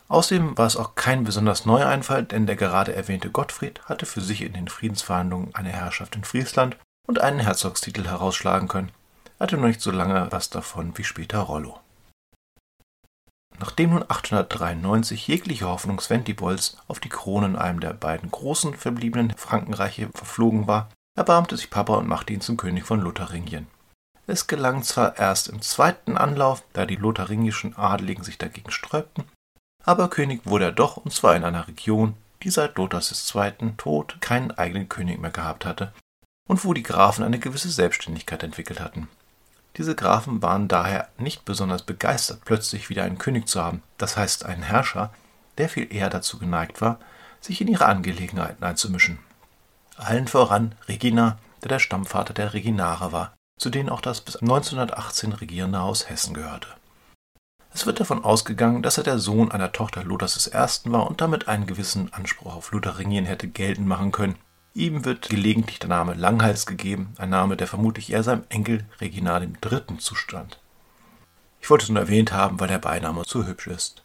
Außerdem 0.08 0.58
war 0.58 0.66
es 0.66 0.76
auch 0.76 0.96
kein 0.96 1.22
besonders 1.22 1.66
neuer 1.66 1.86
Einfall, 1.86 2.24
denn 2.24 2.46
der 2.46 2.56
gerade 2.56 2.96
erwähnte 2.96 3.30
Gottfried 3.30 3.80
hatte 3.84 4.06
für 4.06 4.20
sich 4.20 4.42
in 4.42 4.54
den 4.54 4.66
Friedensverhandlungen 4.66 5.54
eine 5.54 5.68
Herrschaft 5.68 6.16
in 6.16 6.24
Friesland 6.24 6.76
und 7.06 7.20
einen 7.20 7.38
Herzogstitel 7.38 8.06
herausschlagen 8.06 8.66
können. 8.66 8.90
Hatte 9.38 9.56
noch 9.56 9.68
nicht 9.68 9.80
so 9.80 9.92
lange 9.92 10.26
was 10.30 10.50
davon 10.50 10.96
wie 10.98 11.04
später 11.04 11.38
Rollo. 11.38 11.78
Nachdem 13.60 13.90
nun 13.90 14.04
893 14.08 15.28
jegliche 15.28 15.68
Hoffnung 15.68 16.00
Sventibolds 16.00 16.78
auf 16.88 16.98
die 16.98 17.10
Krone 17.10 17.46
in 17.46 17.56
einem 17.56 17.80
der 17.80 17.92
beiden 17.92 18.30
großen 18.30 18.72
verbliebenen 18.74 19.34
Frankenreiche 19.36 20.08
verflogen 20.14 20.66
war, 20.66 20.88
erbarmte 21.14 21.58
sich 21.58 21.68
Papa 21.68 21.96
und 21.96 22.08
machte 22.08 22.32
ihn 22.32 22.40
zum 22.40 22.56
König 22.56 22.86
von 22.86 23.02
Lotharingien. 23.02 23.66
Es 24.26 24.46
gelang 24.46 24.82
zwar 24.82 25.18
erst 25.18 25.48
im 25.48 25.60
zweiten 25.60 26.16
Anlauf, 26.16 26.62
da 26.72 26.86
die 26.86 26.96
lotharingischen 26.96 27.76
Adeligen 27.76 28.24
sich 28.24 28.38
dagegen 28.38 28.70
sträubten, 28.70 29.24
aber 29.84 30.08
König 30.08 30.46
wurde 30.46 30.66
er 30.66 30.72
doch, 30.72 30.96
und 30.96 31.12
zwar 31.12 31.36
in 31.36 31.44
einer 31.44 31.68
Region, 31.68 32.14
die 32.42 32.50
seit 32.50 32.78
Lothars 32.78 33.34
II. 33.34 33.74
Tod 33.76 34.22
keinen 34.22 34.52
eigenen 34.52 34.88
König 34.88 35.20
mehr 35.20 35.30
gehabt 35.30 35.66
hatte 35.66 35.92
und 36.48 36.64
wo 36.64 36.72
die 36.72 36.82
Grafen 36.82 37.24
eine 37.24 37.38
gewisse 37.38 37.70
Selbstständigkeit 37.70 38.42
entwickelt 38.42 38.80
hatten. 38.80 39.08
Diese 39.76 39.94
Grafen 39.94 40.42
waren 40.42 40.68
daher 40.68 41.08
nicht 41.18 41.44
besonders 41.44 41.82
begeistert, 41.82 42.40
plötzlich 42.44 42.90
wieder 42.90 43.04
einen 43.04 43.18
König 43.18 43.48
zu 43.48 43.62
haben, 43.62 43.82
das 43.98 44.16
heißt 44.16 44.44
einen 44.44 44.62
Herrscher, 44.62 45.12
der 45.58 45.68
viel 45.68 45.92
eher 45.92 46.10
dazu 46.10 46.38
geneigt 46.38 46.80
war, 46.80 46.98
sich 47.40 47.60
in 47.60 47.68
ihre 47.68 47.86
Angelegenheiten 47.86 48.64
einzumischen. 48.64 49.18
Allen 49.96 50.28
voran 50.28 50.74
Regina, 50.88 51.38
der 51.62 51.68
der 51.68 51.78
Stammvater 51.78 52.34
der 52.34 52.54
Reginare 52.54 53.12
war, 53.12 53.34
zu 53.58 53.70
denen 53.70 53.90
auch 53.90 54.00
das 54.00 54.22
bis 54.22 54.36
1918 54.36 55.32
regierende 55.32 55.80
Haus 55.80 56.08
Hessen 56.08 56.34
gehörte. 56.34 56.68
Es 57.72 57.86
wird 57.86 58.00
davon 58.00 58.24
ausgegangen, 58.24 58.82
dass 58.82 58.98
er 58.98 59.04
der 59.04 59.18
Sohn 59.18 59.52
einer 59.52 59.72
Tochter 59.72 60.02
Lothars 60.02 60.48
I. 60.48 60.90
war 60.90 61.06
und 61.06 61.20
damit 61.20 61.46
einen 61.46 61.66
gewissen 61.66 62.12
Anspruch 62.12 62.56
auf 62.56 62.72
Lotharingien 62.72 63.26
hätte 63.26 63.46
geltend 63.46 63.86
machen 63.86 64.10
können. 64.10 64.36
Ihm 64.74 65.04
wird 65.04 65.28
gelegentlich 65.28 65.80
der 65.80 65.88
Name 65.88 66.14
Langhals 66.14 66.64
gegeben, 66.64 67.14
ein 67.18 67.30
Name, 67.30 67.56
der 67.56 67.66
vermutlich 67.66 68.12
eher 68.12 68.22
seinem 68.22 68.44
Enkel 68.50 68.84
Reginald 69.00 69.48
III. 69.64 69.98
zustand. 69.98 70.60
Ich 71.60 71.68
wollte 71.68 71.84
es 71.84 71.88
nur 71.90 72.00
erwähnt 72.00 72.32
haben, 72.32 72.60
weil 72.60 72.68
der 72.68 72.78
Beiname 72.78 73.24
so 73.26 73.44
hübsch 73.46 73.66
ist. 73.66 74.04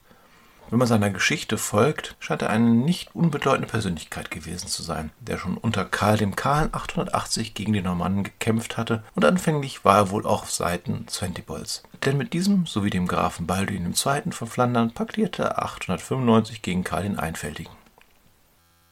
Wenn 0.71 0.79
man 0.79 0.87
seiner 0.87 1.11
Geschichte 1.11 1.59
folgt, 1.59 2.15
scheint 2.19 2.41
er 2.41 2.49
eine 2.49 2.71
nicht 2.71 3.15
unbedeutende 3.15 3.67
Persönlichkeit 3.67 4.31
gewesen 4.31 4.67
zu 4.67 4.81
sein, 4.81 5.11
der 5.19 5.37
schon 5.37 5.57
unter 5.57 5.85
Karl 5.85 6.17
dem 6.17 6.35
Kahlen 6.35 6.73
880 6.73 7.53
gegen 7.53 7.73
die 7.73 7.83
Normannen 7.83 8.23
gekämpft 8.23 8.75
hatte 8.75 9.03
und 9.13 9.23
anfänglich 9.23 9.85
war 9.85 9.97
er 9.97 10.09
wohl 10.09 10.25
auch 10.25 10.41
auf 10.41 10.51
Seiten 10.51 11.07
Zwentibolds. 11.07 11.83
Denn 12.03 12.17
mit 12.17 12.33
diesem 12.33 12.65
sowie 12.65 12.89
dem 12.89 13.07
Grafen 13.07 13.45
Balduin 13.45 13.93
II. 13.93 14.31
von 14.31 14.47
Flandern 14.47 14.91
paktierte 14.91 15.43
er 15.43 15.63
895 15.63 16.63
gegen 16.63 16.83
Karl 16.83 17.03
den 17.03 17.19
Einfältigen. 17.19 17.71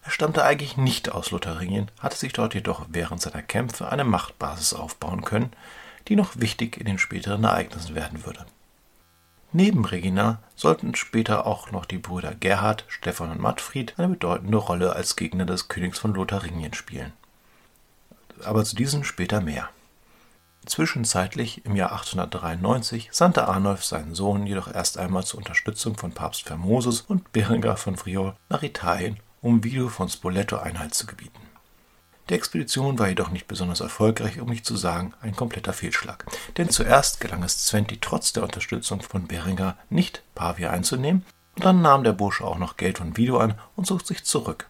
Er 0.04 0.12
stammte 0.12 0.44
eigentlich 0.44 0.76
nicht 0.76 1.12
aus 1.12 1.32
Lotharingien, 1.32 1.90
hatte 2.00 2.18
sich 2.18 2.34
dort 2.34 2.54
jedoch 2.54 2.86
während 2.90 3.22
seiner 3.22 3.42
Kämpfe 3.42 3.90
eine 3.90 4.04
Machtbasis 4.04 4.74
aufbauen 4.74 5.24
können, 5.24 5.52
die 6.10 6.18
noch 6.18 6.40
wichtig 6.40 6.78
in 6.78 6.86
den 6.86 7.00
späteren 7.00 7.46
Ereignissen 7.46 7.96
werden 7.96 8.26
würde. 8.26 8.46
Neben 9.54 9.86
Regina 9.86 10.40
sollten 10.56 10.96
später 10.96 11.46
auch 11.46 11.72
noch 11.72 11.86
die 11.86 12.00
Brüder 12.00 12.34
Gerhard, 12.34 12.86
Stephan 12.88 13.32
und 13.32 13.40
Mattfried 13.40 13.94
eine 13.98 14.10
bedeutende 14.10 14.58
Rolle 14.58 14.94
als 14.94 15.16
Gegner 15.16 15.46
des 15.46 15.68
Königs 15.68 16.00
von 16.00 16.14
Lotharingien 16.14 16.74
spielen. 16.74 17.14
Aber 18.44 18.66
zu 18.66 18.76
diesen 18.76 19.04
später 19.04 19.42
mehr. 19.42 19.70
Zwischenzeitlich 20.66 21.66
im 21.66 21.76
Jahr 21.76 21.92
893 21.92 23.10
sandte 23.12 23.48
Arnulf 23.48 23.86
seinen 23.86 24.16
Sohn 24.16 24.48
jedoch 24.48 24.74
erst 24.74 24.98
einmal 24.98 25.24
zur 25.24 25.38
Unterstützung 25.38 25.98
von 25.98 26.14
Papst 26.14 26.48
Formosus 26.48 27.02
und 27.02 27.32
Berengar 27.32 27.78
von 27.78 27.96
Friol 27.96 28.34
nach 28.50 28.64
Italien, 28.64 29.20
um 29.44 29.64
Vido 29.64 29.90
von 29.90 30.10
Spoleto 30.10 30.58
Einhalt 30.58 30.96
zu 30.96 31.06
gebieten. 31.06 31.40
Die 32.30 32.34
Expedition 32.34 32.98
war 32.98 33.10
jedoch 33.10 33.30
nicht 33.30 33.48
besonders 33.48 33.82
erfolgreich, 33.82 34.40
um 34.40 34.50
nicht 34.50 34.66
zu 34.66 34.78
sagen 34.78 35.14
ein 35.22 35.36
kompletter 35.36 35.74
Fehlschlag. 35.74 36.26
Denn 36.58 36.70
zuerst 36.70 37.20
gelang 37.20 37.44
es 37.44 37.68
Sventi 37.68 37.98
trotz 38.00 38.32
der 38.32 38.44
Unterstützung 38.44 39.02
von 39.02 39.28
Beringer 39.28 39.78
nicht, 39.90 40.24
Pavia 40.34 40.72
einzunehmen, 40.72 41.26
und 41.56 41.66
dann 41.66 41.82
nahm 41.82 42.04
der 42.04 42.14
Bursche 42.14 42.46
auch 42.46 42.58
noch 42.58 42.78
Geld 42.78 42.98
von 42.98 43.16
Vido 43.18 43.38
an 43.38 43.60
und 43.76 43.86
zog 43.86 44.08
sich 44.08 44.24
zurück. 44.24 44.68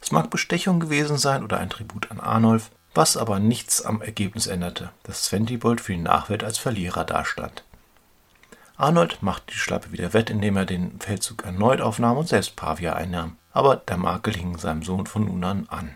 Es 0.00 0.12
mag 0.12 0.30
Bestechung 0.30 0.78
gewesen 0.78 1.16
sein 1.16 1.42
oder 1.42 1.58
ein 1.58 1.70
Tribut 1.70 2.10
an 2.10 2.20
Arnulf, 2.20 2.70
was 2.94 3.16
aber 3.16 3.38
nichts 3.38 3.80
am 3.82 4.02
Ergebnis 4.02 4.46
änderte, 4.46 4.90
dass 5.04 5.24
Sventibold 5.24 5.80
für 5.80 5.92
die 5.92 5.98
Nachwelt 5.98 6.44
als 6.44 6.58
Verlierer 6.58 7.04
dastand. 7.04 7.64
Arnold 8.76 9.22
machte 9.22 9.46
die 9.48 9.58
Schlappe 9.58 9.92
wieder 9.92 10.12
wett, 10.12 10.28
indem 10.28 10.56
er 10.56 10.66
den 10.66 11.00
Feldzug 11.00 11.44
erneut 11.44 11.80
aufnahm 11.80 12.18
und 12.18 12.28
selbst 12.28 12.56
Pavia 12.56 12.94
einnahm, 12.94 13.36
aber 13.52 13.76
der 13.76 13.96
Makel 13.96 14.34
hing 14.34 14.58
seinem 14.58 14.82
Sohn 14.82 15.06
von 15.06 15.24
nun 15.24 15.44
an 15.44 15.66
an 15.68 15.94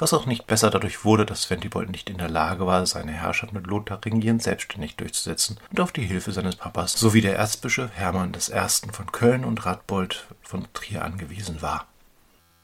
was 0.00 0.14
auch 0.14 0.26
nicht 0.26 0.46
besser 0.46 0.70
dadurch 0.70 1.04
wurde, 1.04 1.26
dass 1.26 1.42
Sventibold 1.42 1.90
nicht 1.90 2.08
in 2.08 2.18
der 2.18 2.30
Lage 2.30 2.66
war, 2.66 2.86
seine 2.86 3.12
Herrschaft 3.12 3.52
mit 3.52 3.66
Lotharingien 3.66 4.40
selbstständig 4.40 4.96
durchzusetzen 4.96 5.58
und 5.70 5.80
auf 5.80 5.92
die 5.92 6.06
Hilfe 6.06 6.32
seines 6.32 6.56
Papas 6.56 6.94
sowie 6.94 7.20
der 7.20 7.36
Erzbischof 7.36 7.90
Hermann 7.92 8.32
I. 8.34 8.92
von 8.92 9.12
Köln 9.12 9.44
und 9.44 9.66
Radbold 9.66 10.26
von 10.42 10.66
Trier 10.72 11.04
angewiesen 11.04 11.60
war. 11.60 11.86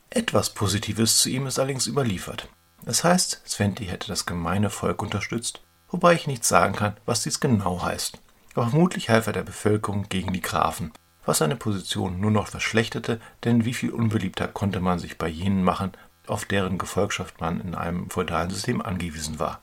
Etwas 0.09 0.51
Positives 0.51 1.19
zu 1.19 1.29
ihm 1.29 1.47
ist 1.47 1.59
allerdings 1.59 1.87
überliefert. 1.87 2.49
Es 2.87 3.05
heißt, 3.05 3.43
Sventi 3.47 3.87
hätte 3.87 4.09
das 4.09 4.25
gemeine 4.25 4.71
Volk 4.71 5.03
unterstützt, 5.03 5.61
wobei 5.91 6.15
ich 6.15 6.27
nicht 6.27 6.45
sagen 6.45 6.75
kann, 6.75 6.97
was 7.05 7.23
dies 7.23 7.41
genau 7.41 7.83
heißt. 7.83 8.19
Aber 8.55 8.69
vermutlich 8.71 9.11
half 9.11 9.27
er 9.27 9.35
der 9.35 9.43
Bevölkerung 9.43 10.09
gegen 10.09 10.33
die 10.33 10.41
Grafen, 10.41 10.93
was 11.27 11.39
seine 11.39 11.57
Position 11.57 12.21
nur 12.21 12.31
noch 12.31 12.49
verschlechterte, 12.49 13.21
denn 13.45 13.65
wie 13.65 13.75
viel 13.75 13.91
unbeliebter 13.91 14.49
konnte 14.49 14.81
man 14.81 14.99
sich 14.99 15.19
bei 15.19 15.29
jenen 15.29 15.63
machen, 15.63 15.93
auf 16.27 16.45
deren 16.45 16.79
Gefolgschaft 16.79 17.41
man 17.41 17.61
in 17.61 17.75
einem 17.75 18.09
feudalen 18.09 18.51
System 18.51 18.81
angewiesen 18.81 19.39
war. 19.39 19.61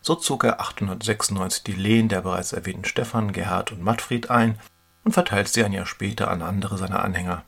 So 0.00 0.14
zog 0.14 0.44
er 0.44 0.60
896 0.60 1.64
die 1.64 1.72
Lehen 1.72 2.08
der 2.08 2.22
bereits 2.22 2.52
erwähnten 2.52 2.84
Stephan, 2.84 3.32
Gerhard 3.32 3.72
und 3.72 3.82
Mattfried 3.82 4.30
ein 4.30 4.58
und 5.04 5.12
verteilte 5.12 5.50
sie 5.50 5.64
ein 5.64 5.72
Jahr 5.72 5.86
später 5.86 6.30
an 6.30 6.42
andere 6.42 6.76
seiner 6.76 7.04
Anhänger. 7.04 7.44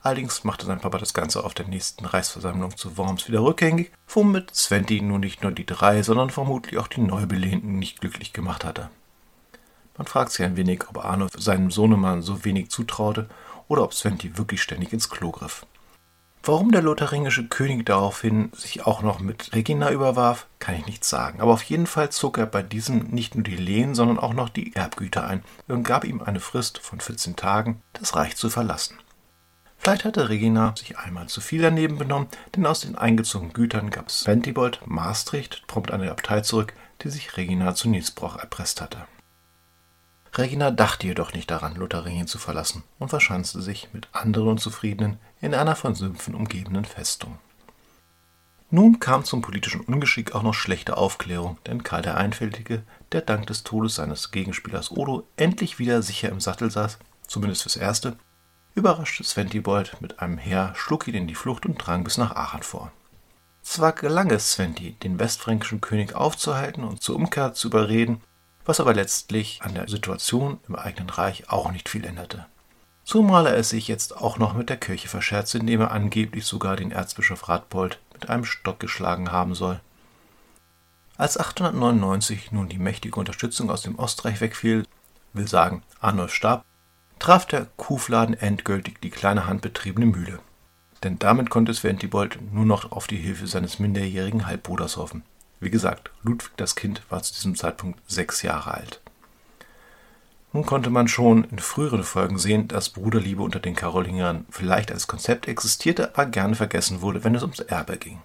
Allerdings 0.00 0.44
machte 0.44 0.66
sein 0.66 0.80
Papa 0.80 0.98
das 0.98 1.14
Ganze 1.14 1.42
auf 1.42 1.52
der 1.52 1.66
nächsten 1.66 2.04
Reichsversammlung 2.04 2.76
zu 2.76 2.96
Worms 2.96 3.26
wieder 3.26 3.42
rückgängig, 3.42 3.90
womit 4.06 4.54
Sventi 4.54 5.00
nun 5.00 5.20
nicht 5.20 5.42
nur 5.42 5.50
die 5.50 5.66
drei, 5.66 6.02
sondern 6.02 6.30
vermutlich 6.30 6.78
auch 6.78 6.86
die 6.86 7.00
Neubelehnten 7.00 7.78
nicht 7.78 8.00
glücklich 8.00 8.32
gemacht 8.32 8.64
hatte. 8.64 8.88
Man 9.96 10.06
fragt 10.06 10.32
sich 10.32 10.44
ein 10.44 10.56
wenig, 10.56 10.88
ob 10.88 11.04
Arno 11.04 11.28
seinem 11.36 11.70
Sohnemann 11.70 12.22
so 12.22 12.44
wenig 12.44 12.70
zutraute 12.70 13.28
oder 13.68 13.82
ob 13.82 13.94
Sventi 13.94 14.36
wirklich 14.36 14.62
ständig 14.62 14.92
ins 14.92 15.08
Klo 15.08 15.30
griff. 15.30 15.66
Warum 16.42 16.70
der 16.70 16.82
lotharingische 16.82 17.48
König 17.48 17.86
daraufhin 17.86 18.52
sich 18.52 18.86
auch 18.86 19.02
noch 19.02 19.18
mit 19.18 19.52
Regina 19.52 19.90
überwarf, 19.90 20.46
kann 20.60 20.76
ich 20.76 20.86
nicht 20.86 21.04
sagen. 21.04 21.40
Aber 21.40 21.52
auf 21.52 21.64
jeden 21.64 21.88
Fall 21.88 22.10
zog 22.10 22.38
er 22.38 22.46
bei 22.46 22.62
diesem 22.62 23.08
nicht 23.08 23.34
nur 23.34 23.42
die 23.42 23.56
Lehen, 23.56 23.96
sondern 23.96 24.20
auch 24.20 24.32
noch 24.32 24.48
die 24.48 24.72
Erbgüter 24.76 25.26
ein 25.26 25.42
und 25.66 25.82
gab 25.82 26.04
ihm 26.04 26.22
eine 26.22 26.38
Frist 26.38 26.78
von 26.78 27.00
14 27.00 27.34
Tagen, 27.34 27.82
das 27.94 28.14
Reich 28.14 28.36
zu 28.36 28.48
verlassen. 28.48 28.96
Vielleicht 29.76 30.04
hatte 30.04 30.28
Regina 30.28 30.72
sich 30.76 30.98
einmal 30.98 31.26
zu 31.26 31.40
viel 31.40 31.62
daneben 31.62 31.98
benommen, 31.98 32.28
denn 32.54 32.64
aus 32.64 32.80
den 32.80 32.96
eingezogenen 32.96 33.52
Gütern 33.52 33.90
gab 33.90 34.06
es 34.06 34.24
Ventibold, 34.24 34.80
Maastricht, 34.86 35.66
prompt 35.66 35.90
eine 35.90 36.12
Abtei 36.12 36.42
zurück, 36.42 36.74
die 37.02 37.10
sich 37.10 37.36
Regina 37.36 37.74
zu 37.74 37.88
Niesbroch 37.88 38.38
erpresst 38.38 38.80
hatte. 38.80 39.06
Regina 40.38 40.70
dachte 40.70 41.06
jedoch 41.06 41.32
nicht 41.32 41.50
daran, 41.50 41.76
Lotharingien 41.76 42.26
zu 42.26 42.38
verlassen 42.38 42.82
und 42.98 43.08
verschanzte 43.08 43.62
sich 43.62 43.88
mit 43.92 44.08
anderen 44.12 44.48
Unzufriedenen 44.48 45.18
in 45.40 45.54
einer 45.54 45.76
von 45.76 45.94
Sümpfen 45.94 46.34
umgebenen 46.34 46.84
Festung. 46.84 47.38
Nun 48.68 48.98
kam 48.98 49.24
zum 49.24 49.42
politischen 49.42 49.80
Ungeschick 49.80 50.34
auch 50.34 50.42
noch 50.42 50.52
schlechte 50.52 50.96
Aufklärung, 50.96 51.56
denn 51.66 51.84
Karl 51.84 52.02
der 52.02 52.16
Einfältige, 52.16 52.82
der 53.12 53.20
dank 53.20 53.46
des 53.46 53.62
Todes 53.62 53.94
seines 53.94 54.32
Gegenspielers 54.32 54.90
Odo 54.90 55.26
endlich 55.36 55.78
wieder 55.78 56.02
sicher 56.02 56.28
im 56.28 56.40
Sattel 56.40 56.70
saß, 56.70 56.98
zumindest 57.26 57.62
fürs 57.62 57.76
Erste, 57.76 58.16
überraschte 58.74 59.22
Sventibold 59.22 60.00
mit 60.00 60.18
einem 60.18 60.36
Heer, 60.36 60.72
schlug 60.74 61.06
ihn 61.06 61.14
in 61.14 61.26
die 61.28 61.36
Flucht 61.36 61.64
und 61.64 61.76
drang 61.78 62.02
bis 62.02 62.18
nach 62.18 62.34
Aachen 62.34 62.64
vor. 62.64 62.90
Zwar 63.62 63.92
gelang 63.92 64.30
es 64.30 64.52
Sventi, 64.52 64.92
den 65.02 65.18
westfränkischen 65.18 65.80
König 65.80 66.14
aufzuhalten 66.14 66.84
und 66.84 67.02
zur 67.02 67.16
Umkehr 67.16 67.54
zu 67.54 67.68
überreden, 67.68 68.20
was 68.66 68.80
aber 68.80 68.92
letztlich 68.92 69.60
an 69.62 69.74
der 69.74 69.88
Situation 69.88 70.58
im 70.68 70.76
eigenen 70.76 71.08
Reich 71.08 71.48
auch 71.48 71.70
nicht 71.70 71.88
viel 71.88 72.04
änderte. 72.04 72.46
Zumal 73.04 73.46
er 73.46 73.56
es 73.56 73.70
sich 73.70 73.86
jetzt 73.86 74.16
auch 74.16 74.36
noch 74.36 74.54
mit 74.54 74.68
der 74.68 74.76
Kirche 74.76 75.08
verscherzte, 75.08 75.58
indem 75.58 75.80
er 75.80 75.92
angeblich 75.92 76.44
sogar 76.44 76.74
den 76.74 76.90
Erzbischof 76.90 77.48
Radbold 77.48 78.00
mit 78.12 78.28
einem 78.28 78.44
Stock 78.44 78.80
geschlagen 78.80 79.30
haben 79.30 79.54
soll. 79.54 79.80
Als 81.16 81.38
899 81.38 82.50
nun 82.50 82.68
die 82.68 82.78
mächtige 82.78 83.18
Unterstützung 83.18 83.70
aus 83.70 83.82
dem 83.82 83.98
Ostreich 83.98 84.40
wegfiel, 84.40 84.84
will 85.32 85.46
sagen 85.46 85.82
Arnulf 86.00 86.34
starb, 86.34 86.64
traf 87.20 87.46
der 87.46 87.66
Kuhfladen 87.76 88.34
endgültig 88.34 89.00
die 89.00 89.10
kleine 89.10 89.46
handbetriebene 89.46 90.06
Mühle. 90.06 90.40
Denn 91.04 91.18
damit 91.18 91.48
konnte 91.48 91.72
Sventibold 91.72 92.38
nur 92.52 92.66
noch 92.66 92.90
auf 92.90 93.06
die 93.06 93.16
Hilfe 93.16 93.46
seines 93.46 93.78
minderjährigen 93.78 94.46
Halbbruders 94.46 94.96
hoffen. 94.96 95.22
Wie 95.60 95.70
gesagt, 95.70 96.10
Ludwig 96.22 96.52
das 96.56 96.76
Kind 96.76 97.02
war 97.08 97.22
zu 97.22 97.32
diesem 97.34 97.56
Zeitpunkt 97.56 98.00
sechs 98.10 98.42
Jahre 98.42 98.74
alt. 98.74 99.00
Nun 100.52 100.64
konnte 100.64 100.90
man 100.90 101.08
schon 101.08 101.44
in 101.44 101.58
früheren 101.58 102.02
Folgen 102.02 102.38
sehen, 102.38 102.68
dass 102.68 102.88
Bruderliebe 102.88 103.42
unter 103.42 103.60
den 103.60 103.74
Karolingern 103.74 104.46
vielleicht 104.50 104.90
als 104.90 105.06
Konzept 105.06 105.48
existierte, 105.48 106.14
aber 106.14 106.26
gerne 106.26 106.54
vergessen 106.54 107.00
wurde, 107.00 107.24
wenn 107.24 107.34
es 107.34 107.42
ums 107.42 107.60
Erbe 107.60 107.98
ging. 107.98 108.20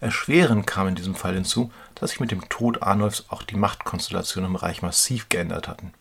Erschwerend 0.00 0.66
kam 0.66 0.88
in 0.88 0.96
diesem 0.96 1.14
Fall 1.14 1.34
hinzu, 1.34 1.70
dass 1.94 2.10
sich 2.10 2.18
mit 2.18 2.32
dem 2.32 2.48
Tod 2.48 2.82
Arnulfs 2.82 3.26
auch 3.28 3.44
die 3.44 3.56
Machtkonstellationen 3.56 4.50
im 4.50 4.56
Reich 4.56 4.82
massiv 4.82 5.28
geändert 5.28 5.68
hatten. 5.68 5.92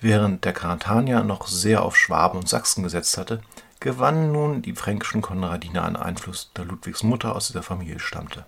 Während 0.00 0.44
der 0.44 0.52
Karatanier 0.52 1.22
noch 1.22 1.46
sehr 1.46 1.82
auf 1.82 1.96
Schwaben 1.96 2.38
und 2.38 2.48
Sachsen 2.48 2.82
gesetzt 2.82 3.16
hatte, 3.16 3.40
gewannen 3.80 4.32
nun 4.32 4.60
die 4.60 4.74
fränkischen 4.74 5.22
Konradiner 5.22 5.84
an 5.84 5.96
Einfluss, 5.96 6.50
da 6.52 6.62
Ludwigs 6.62 7.02
Mutter 7.02 7.34
aus 7.34 7.46
dieser 7.46 7.62
Familie 7.62 8.00
stammte. 8.00 8.44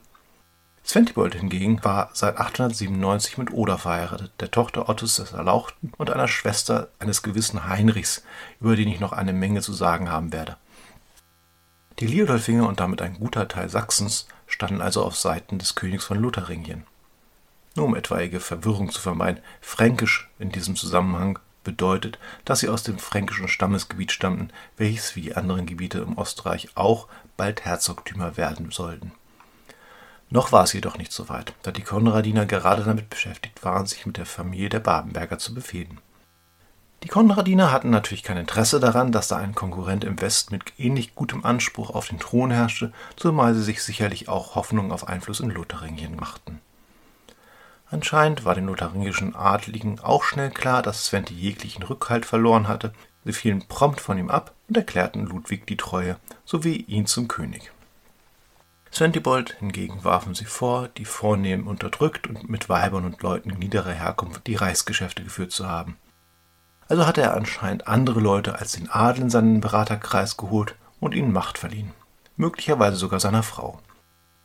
Sventibold 0.88 1.34
hingegen 1.34 1.84
war 1.84 2.08
seit 2.14 2.38
897 2.38 3.36
mit 3.36 3.52
Oda 3.52 3.76
verheiratet, 3.76 4.32
der 4.40 4.50
Tochter 4.50 4.88
Ottos 4.88 5.16
des 5.16 5.32
Erlauchten 5.32 5.92
und 5.98 6.08
einer 6.08 6.28
Schwester 6.28 6.88
eines 6.98 7.22
gewissen 7.22 7.68
Heinrichs, 7.68 8.24
über 8.58 8.74
den 8.74 8.88
ich 8.88 8.98
noch 8.98 9.12
eine 9.12 9.34
Menge 9.34 9.60
zu 9.60 9.74
sagen 9.74 10.10
haben 10.10 10.32
werde. 10.32 10.56
Die 11.98 12.06
Liudolfinger 12.06 12.66
und 12.66 12.80
damit 12.80 13.02
ein 13.02 13.18
guter 13.18 13.48
Teil 13.48 13.68
Sachsens 13.68 14.28
standen 14.46 14.80
also 14.80 15.04
auf 15.04 15.14
Seiten 15.14 15.58
des 15.58 15.74
Königs 15.74 16.06
von 16.06 16.18
Lotharingien. 16.18 16.86
Nur 17.76 17.84
um 17.84 17.94
etwaige 17.94 18.40
Verwirrung 18.40 18.90
zu 18.90 19.02
vermeiden, 19.02 19.42
Fränkisch 19.60 20.30
in 20.38 20.52
diesem 20.52 20.74
Zusammenhang 20.74 21.38
bedeutet, 21.64 22.18
dass 22.46 22.60
sie 22.60 22.70
aus 22.70 22.82
dem 22.82 22.98
fränkischen 22.98 23.48
Stammesgebiet 23.48 24.10
stammten, 24.10 24.48
welches 24.78 25.16
wie 25.16 25.20
die 25.20 25.36
anderen 25.36 25.66
Gebiete 25.66 25.98
im 25.98 26.16
Ostreich 26.16 26.70
auch 26.76 27.08
bald 27.36 27.66
Herzogtümer 27.66 28.38
werden 28.38 28.70
sollten. 28.70 29.12
Noch 30.30 30.52
war 30.52 30.64
es 30.64 30.74
jedoch 30.74 30.98
nicht 30.98 31.12
so 31.12 31.28
weit, 31.28 31.54
da 31.62 31.70
die 31.70 31.82
Konradiner 31.82 32.44
gerade 32.44 32.84
damit 32.84 33.08
beschäftigt 33.08 33.64
waren, 33.64 33.86
sich 33.86 34.04
mit 34.04 34.18
der 34.18 34.26
Familie 34.26 34.68
der 34.68 34.80
Babenberger 34.80 35.38
zu 35.38 35.54
befehden. 35.54 35.98
Die 37.04 37.08
Konradiner 37.08 37.70
hatten 37.70 37.90
natürlich 37.90 38.24
kein 38.24 38.36
Interesse 38.36 38.80
daran, 38.80 39.12
dass 39.12 39.28
da 39.28 39.36
ein 39.36 39.54
Konkurrent 39.54 40.04
im 40.04 40.20
Westen 40.20 40.54
mit 40.54 40.72
ähnlich 40.78 41.14
gutem 41.14 41.44
Anspruch 41.44 41.90
auf 41.90 42.08
den 42.08 42.18
Thron 42.18 42.50
herrschte, 42.50 42.92
zumal 43.16 43.54
sie 43.54 43.62
sich 43.62 43.82
sicherlich 43.82 44.28
auch 44.28 44.56
Hoffnung 44.56 44.90
auf 44.90 45.06
Einfluss 45.06 45.40
in 45.40 45.50
Lotharingien 45.50 46.16
machten. 46.16 46.60
Anscheinend 47.90 48.44
war 48.44 48.54
den 48.54 48.66
lotharingischen 48.66 49.34
Adligen 49.34 50.00
auch 50.00 50.24
schnell 50.24 50.50
klar, 50.50 50.82
dass 50.82 51.06
Svente 51.06 51.32
jeglichen 51.32 51.84
Rückhalt 51.84 52.26
verloren 52.26 52.68
hatte. 52.68 52.92
Sie 53.24 53.32
fielen 53.32 53.66
prompt 53.66 54.00
von 54.00 54.18
ihm 54.18 54.28
ab 54.28 54.52
und 54.68 54.76
erklärten 54.76 55.24
Ludwig 55.24 55.66
die 55.66 55.76
Treue 55.76 56.16
sowie 56.44 56.84
ihn 56.88 57.06
zum 57.06 57.28
König. 57.28 57.72
Sventibold 58.92 59.56
hingegen 59.58 60.02
warfen 60.04 60.34
sie 60.34 60.46
vor, 60.46 60.88
die 60.88 61.04
Vornehmen 61.04 61.66
unterdrückt 61.66 62.26
und 62.26 62.48
mit 62.48 62.68
Weibern 62.68 63.04
und 63.04 63.22
Leuten 63.22 63.50
niederer 63.50 63.92
Herkunft 63.92 64.46
die 64.46 64.56
Reichsgeschäfte 64.56 65.22
geführt 65.22 65.52
zu 65.52 65.68
haben. 65.68 65.96
Also 66.88 67.06
hatte 67.06 67.20
er 67.20 67.34
anscheinend 67.34 67.86
andere 67.86 68.20
Leute 68.20 68.58
als 68.58 68.72
den 68.72 68.90
Adel 68.90 69.24
in 69.24 69.30
seinen 69.30 69.60
Beraterkreis 69.60 70.36
geholt 70.36 70.74
und 71.00 71.14
ihnen 71.14 71.32
Macht 71.32 71.58
verliehen. 71.58 71.92
Möglicherweise 72.36 72.96
sogar 72.96 73.20
seiner 73.20 73.42
Frau. 73.42 73.78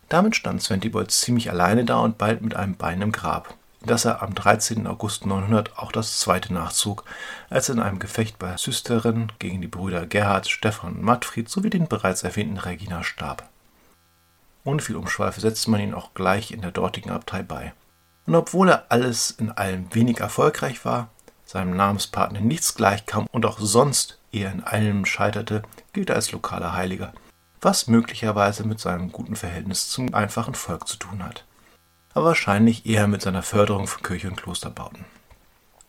Damit 0.10 0.36
stand 0.36 0.62
Sventibold 0.62 1.10
ziemlich 1.12 1.50
alleine 1.50 1.86
da 1.86 2.00
und 2.00 2.18
bald 2.18 2.42
mit 2.42 2.56
einem 2.56 2.76
Bein 2.76 3.02
im 3.02 3.14
Grab, 3.14 3.56
in 3.82 3.88
das 3.88 4.04
er 4.06 4.22
am 4.22 4.36
13. 4.36 4.86
August 4.88 5.26
900 5.26 5.78
auch 5.78 5.92
das 5.92 6.20
zweite 6.20 6.54
nachzog, 6.54 7.06
als 7.50 7.70
er 7.70 7.76
in 7.76 7.82
einem 7.82 8.00
Gefecht 8.00 8.38
bei 8.40 8.58
Süsteren 8.58 9.32
gegen 9.40 9.62
die 9.62 9.68
Brüder 9.68 10.06
Gerhard, 10.06 10.50
Stephan 10.50 10.96
und 10.96 11.02
Mattfried 11.02 11.50
sowie 11.50 11.70
den 11.70 11.88
bereits 11.88 12.24
erwähnten 12.24 12.58
Regina 12.58 13.04
starb. 13.04 13.50
Ohne 14.66 14.82
viel 14.82 14.96
Umschweife 14.96 15.42
setzte 15.42 15.72
man 15.72 15.82
ihn 15.82 15.94
auch 15.94 16.14
gleich 16.14 16.52
in 16.52 16.62
der 16.62 16.72
dortigen 16.72 17.12
Abtei 17.12 17.44
bei. 17.44 17.74
Und 18.26 18.36
obwohl 18.36 18.70
er 18.70 18.86
alles 18.90 19.32
in 19.32 19.52
allem 19.52 19.94
wenig 19.94 20.20
erfolgreich 20.20 20.86
war, 20.86 21.10
seinem 21.46 21.76
Namenspartner 21.76 22.40
nichts 22.40 22.76
gleichkam 22.76 23.28
und 23.32 23.46
auch 23.46 23.60
sonst 23.60 24.18
eher 24.32 24.52
in 24.52 24.64
allem 24.64 25.06
scheiterte, 25.06 25.64
gilt 25.92 26.10
er 26.10 26.16
als 26.16 26.32
lokaler 26.32 26.74
Heiliger, 26.74 27.14
was 27.62 27.88
möglicherweise 27.88 28.66
mit 28.66 28.80
seinem 28.80 29.12
guten 29.12 29.36
Verhältnis 29.36 29.90
zum 29.90 30.14
einfachen 30.14 30.56
Volk 30.56 30.88
zu 30.88 30.98
tun 30.98 31.24
hat. 31.24 31.46
Aber 32.14 32.28
wahrscheinlich 32.28 32.86
eher 32.86 33.08
mit 33.08 33.22
seiner 33.22 33.44
Förderung 33.44 33.88
von 33.88 34.04
Kirche 34.04 34.30
und 34.30 34.38
Klosterbauten. 34.38 35.06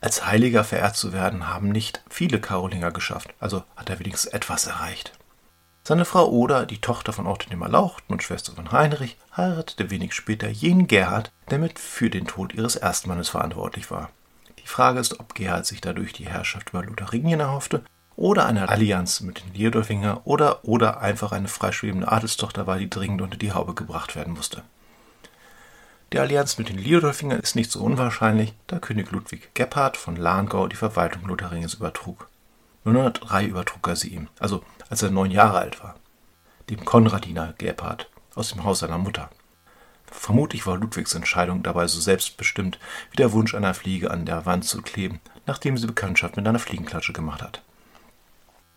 Als 0.00 0.26
Heiliger 0.26 0.64
verehrt 0.64 0.96
zu 0.96 1.12
werden, 1.12 1.48
haben 1.48 1.70
nicht 1.70 2.02
viele 2.10 2.40
Karolinger 2.40 2.90
geschafft, 2.90 3.32
also 3.40 3.62
hat 3.76 3.88
er 3.88 4.00
wenigstens 4.00 4.32
etwas 4.32 4.66
erreicht. 4.66 5.12
Seine 5.86 6.06
Frau 6.06 6.30
Oda, 6.30 6.64
die 6.64 6.80
Tochter 6.80 7.12
von 7.12 7.26
Orte 7.26 7.50
dem 7.50 7.60
Erlauchten 7.60 8.10
und 8.10 8.22
Schwester 8.22 8.52
von 8.52 8.72
Heinrich, 8.72 9.18
heiratete 9.36 9.90
wenig 9.90 10.14
später 10.14 10.48
jenen 10.48 10.86
Gerhard, 10.86 11.30
der 11.50 11.58
mit 11.58 11.78
für 11.78 12.08
den 12.08 12.26
Tod 12.26 12.54
ihres 12.54 12.76
Erstmannes 12.76 13.28
verantwortlich 13.28 13.90
war. 13.90 14.08
Die 14.60 14.66
Frage 14.66 14.98
ist, 14.98 15.20
ob 15.20 15.34
Gerhard 15.34 15.66
sich 15.66 15.82
dadurch 15.82 16.14
die 16.14 16.26
Herrschaft 16.26 16.70
über 16.70 16.82
Lotharingien 16.82 17.40
erhoffte 17.40 17.84
oder 18.16 18.46
eine 18.46 18.70
Allianz 18.70 19.20
mit 19.20 19.44
den 19.44 19.52
Liudolfinger 19.52 20.22
oder, 20.26 20.64
oder 20.64 21.02
einfach 21.02 21.32
eine 21.32 21.48
freischwebende 21.48 22.10
Adelstochter 22.10 22.66
war, 22.66 22.78
die 22.78 22.88
dringend 22.88 23.20
unter 23.20 23.36
die 23.36 23.52
Haube 23.52 23.74
gebracht 23.74 24.16
werden 24.16 24.32
musste. 24.32 24.62
Die 26.14 26.18
Allianz 26.18 26.56
mit 26.56 26.70
den 26.70 26.78
Liudolfingern 26.78 27.40
ist 27.40 27.56
nicht 27.56 27.70
so 27.70 27.82
unwahrscheinlich, 27.82 28.54
da 28.68 28.78
König 28.78 29.10
Ludwig 29.10 29.54
Gebhard 29.54 29.98
von 29.98 30.16
Lahngau 30.16 30.66
die 30.66 30.76
Verwaltung 30.76 31.26
Lotharingens 31.26 31.74
übertrug. 31.74 32.30
903 32.84 33.46
übertrug 33.46 33.86
er 33.88 33.96
sie 33.96 34.08
ihm, 34.08 34.28
also 34.38 34.62
als 34.88 35.02
er 35.02 35.10
neun 35.10 35.30
Jahre 35.30 35.58
alt 35.58 35.82
war, 35.82 35.96
dem 36.70 36.84
Konradiner 36.84 37.54
Gebhard 37.58 38.08
aus 38.34 38.50
dem 38.50 38.64
Haus 38.64 38.80
seiner 38.80 38.98
Mutter. 38.98 39.30
Vermutlich 40.06 40.66
war 40.66 40.76
Ludwigs 40.76 41.14
Entscheidung 41.14 41.62
dabei 41.62 41.86
so 41.86 42.00
selbstbestimmt 42.00 42.78
wie 43.10 43.16
der 43.16 43.32
Wunsch 43.32 43.54
einer 43.54 43.74
Fliege 43.74 44.10
an 44.10 44.26
der 44.26 44.46
Wand 44.46 44.64
zu 44.64 44.80
kleben, 44.82 45.20
nachdem 45.46 45.76
sie 45.76 45.86
Bekanntschaft 45.86 46.36
mit 46.36 46.46
einer 46.46 46.58
Fliegenklatsche 46.58 47.12
gemacht 47.12 47.42
hat. 47.42 47.62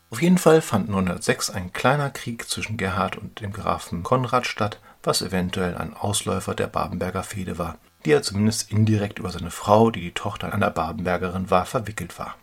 Auf 0.10 0.22
jeden 0.22 0.38
Fall 0.38 0.62
fand 0.62 0.90
906 0.90 1.50
ein 1.50 1.74
kleiner 1.74 2.10
Krieg 2.10 2.48
zwischen 2.50 2.78
Gerhard 2.78 3.18
und 3.18 3.42
dem 3.42 3.52
Grafen 3.52 4.04
Konrad 4.04 4.48
statt, 4.48 4.80
was 5.04 5.22
eventuell 5.22 5.76
ein 5.76 5.94
Ausläufer 5.94 6.56
der 6.56 6.68
Babenberger 6.68 7.24
Fehde 7.24 7.58
war, 7.58 7.78
die 8.06 8.12
er 8.12 8.24
zumindest 8.24 8.72
indirekt 8.72 9.20
über 9.20 9.32
seine 9.32 9.52
Frau, 9.52 9.92
die 9.92 10.02
die 10.02 10.14
Tochter 10.14 10.54
einer 10.54 10.72
Babenbergerin 10.72 11.50
war, 11.50 11.66
verwickelt 11.66 12.18
war. 12.20 12.36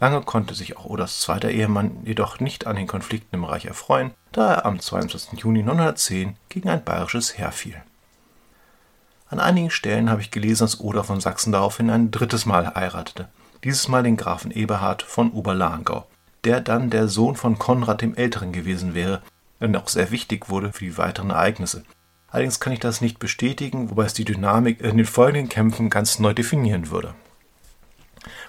Lange 0.00 0.22
konnte 0.22 0.54
sich 0.54 0.76
auch 0.76 0.84
Odas 0.84 1.20
zweiter 1.20 1.50
Ehemann 1.50 2.04
jedoch 2.04 2.38
nicht 2.38 2.66
an 2.66 2.76
den 2.76 2.86
Konflikten 2.86 3.34
im 3.34 3.44
Reich 3.44 3.66
erfreuen, 3.66 4.12
da 4.30 4.54
er 4.54 4.66
am 4.66 4.78
22. 4.78 5.40
Juni 5.40 5.62
910 5.62 6.36
gegen 6.48 6.68
ein 6.68 6.84
bayerisches 6.84 7.36
Heer 7.36 7.50
fiel. 7.50 7.82
An 9.28 9.40
einigen 9.40 9.70
Stellen 9.70 10.08
habe 10.08 10.20
ich 10.20 10.30
gelesen, 10.30 10.64
dass 10.64 10.80
Oda 10.80 11.02
von 11.02 11.20
Sachsen 11.20 11.52
daraufhin 11.52 11.90
ein 11.90 12.10
drittes 12.10 12.46
Mal 12.46 12.74
heiratete, 12.74 13.28
dieses 13.64 13.88
Mal 13.88 14.04
den 14.04 14.16
Grafen 14.16 14.52
Eberhard 14.52 15.02
von 15.02 15.32
Oberlahngau, 15.32 16.06
der 16.44 16.60
dann 16.60 16.90
der 16.90 17.08
Sohn 17.08 17.34
von 17.34 17.58
Konrad 17.58 18.00
dem 18.00 18.14
Älteren 18.14 18.52
gewesen 18.52 18.94
wäre, 18.94 19.20
der 19.60 19.80
auch 19.80 19.88
sehr 19.88 20.12
wichtig 20.12 20.48
wurde 20.48 20.72
für 20.72 20.84
die 20.84 20.96
weiteren 20.96 21.30
Ereignisse. 21.30 21.82
Allerdings 22.30 22.60
kann 22.60 22.72
ich 22.72 22.80
das 22.80 23.00
nicht 23.00 23.18
bestätigen, 23.18 23.90
wobei 23.90 24.04
es 24.04 24.14
die 24.14 24.24
Dynamik 24.24 24.80
in 24.80 24.96
den 24.96 25.06
folgenden 25.06 25.48
Kämpfen 25.48 25.90
ganz 25.90 26.20
neu 26.20 26.34
definieren 26.34 26.90
würde. 26.90 27.14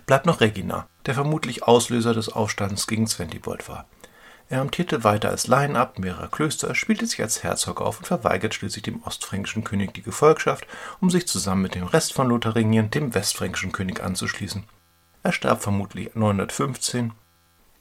Bleibt 0.06 0.26
noch 0.26 0.42
Regina, 0.42 0.88
der 1.10 1.16
vermutlich 1.16 1.64
Auslöser 1.64 2.14
des 2.14 2.30
Aufstands 2.30 2.86
gegen 2.86 3.08
Zwentibold 3.08 3.68
war. 3.68 3.88
Er 4.48 4.62
amtierte 4.62 5.04
weiter 5.04 5.30
als 5.30 5.48
Laienab 5.48 5.98
mehrerer 5.98 6.28
Klöster, 6.28 6.76
spielte 6.76 7.08
sich 7.08 7.20
als 7.20 7.42
Herzog 7.42 7.82
auf 7.82 7.98
und 7.98 8.06
verweigert 8.06 8.54
schließlich 8.54 8.84
dem 8.84 9.02
ostfränkischen 9.02 9.64
König 9.64 9.92
die 9.96 10.04
Gefolgschaft, 10.04 10.68
um 11.02 11.10
sich 11.10 11.28
zusammen 11.28 11.64
mit 11.64 11.74
dem 11.74 11.86
Rest 11.86 12.14
von 12.14 12.28
Lotharingien 12.28 12.92
dem 12.92 13.16
westfränkischen 13.16 13.72
König 13.72 14.04
anzuschließen. 14.04 14.66
Er 15.24 15.32
starb 15.32 15.64
vermutlich 15.64 16.14
915. 16.14 17.14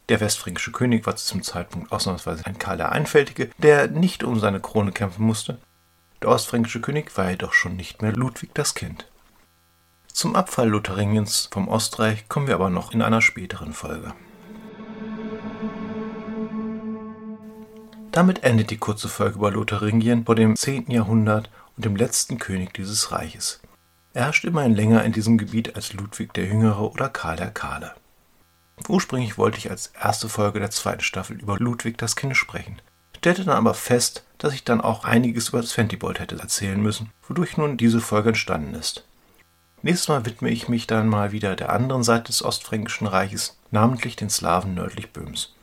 Der 0.08 0.20
westfränkische 0.20 0.72
König 0.72 1.04
war 1.04 1.16
zu 1.16 1.26
diesem 1.26 1.42
Zeitpunkt 1.42 1.92
ausnahmsweise 1.92 2.46
ein 2.46 2.58
Karl 2.58 2.78
der 2.78 2.92
Einfältige, 2.92 3.50
der 3.58 3.88
nicht 3.88 4.24
um 4.24 4.40
seine 4.40 4.60
Krone 4.60 4.92
kämpfen 4.92 5.26
musste. 5.26 5.58
Der 6.22 6.30
ostfränkische 6.30 6.80
König 6.80 7.14
war 7.18 7.28
jedoch 7.28 7.52
schon 7.52 7.76
nicht 7.76 8.00
mehr 8.00 8.12
Ludwig 8.12 8.54
das 8.54 8.74
Kind. 8.74 9.06
Zum 10.18 10.34
Abfall 10.34 10.70
Lotharingiens 10.70 11.48
vom 11.52 11.68
Ostreich 11.68 12.28
kommen 12.28 12.48
wir 12.48 12.56
aber 12.56 12.70
noch 12.70 12.92
in 12.92 13.02
einer 13.02 13.22
späteren 13.22 13.72
Folge. 13.72 14.14
Damit 18.10 18.42
endet 18.42 18.70
die 18.70 18.78
kurze 18.78 19.08
Folge 19.08 19.36
über 19.36 19.52
Lotharingien 19.52 20.24
vor 20.24 20.34
dem 20.34 20.56
10. 20.56 20.90
Jahrhundert 20.90 21.50
und 21.76 21.84
dem 21.84 21.94
letzten 21.94 22.38
König 22.38 22.74
dieses 22.74 23.12
Reiches. 23.12 23.60
Er 24.12 24.24
herrscht 24.24 24.44
immerhin 24.44 24.74
länger 24.74 25.04
in 25.04 25.12
diesem 25.12 25.38
Gebiet 25.38 25.76
als 25.76 25.92
Ludwig 25.92 26.34
der 26.34 26.46
Jüngere 26.46 26.90
oder 26.90 27.08
Karl 27.08 27.36
der 27.36 27.52
Kahle. 27.52 27.94
Ursprünglich 28.88 29.38
wollte 29.38 29.58
ich 29.58 29.70
als 29.70 29.92
erste 30.02 30.28
Folge 30.28 30.58
der 30.58 30.72
zweiten 30.72 31.02
Staffel 31.02 31.40
über 31.40 31.58
Ludwig 31.60 31.96
das 31.96 32.16
Kind 32.16 32.36
sprechen, 32.36 32.82
stellte 33.16 33.44
dann 33.44 33.56
aber 33.56 33.74
fest, 33.74 34.24
dass 34.38 34.52
ich 34.52 34.64
dann 34.64 34.80
auch 34.80 35.04
einiges 35.04 35.50
über 35.50 35.60
das 35.60 35.70
Fentibold 35.70 36.18
hätte 36.18 36.36
erzählen 36.40 36.82
müssen, 36.82 37.12
wodurch 37.28 37.56
nun 37.56 37.76
diese 37.76 38.00
Folge 38.00 38.30
entstanden 38.30 38.74
ist. 38.74 39.07
Nächstes 39.82 40.08
Mal 40.08 40.26
widme 40.26 40.50
ich 40.50 40.68
mich 40.68 40.86
dann 40.86 41.08
mal 41.08 41.30
wieder 41.32 41.54
der 41.54 41.72
anderen 41.72 42.02
Seite 42.02 42.24
des 42.24 42.44
Ostfränkischen 42.44 43.06
Reiches, 43.06 43.56
namentlich 43.70 44.16
den 44.16 44.28
Slawen 44.28 44.74
nördlich 44.74 45.12
Böhms. 45.12 45.54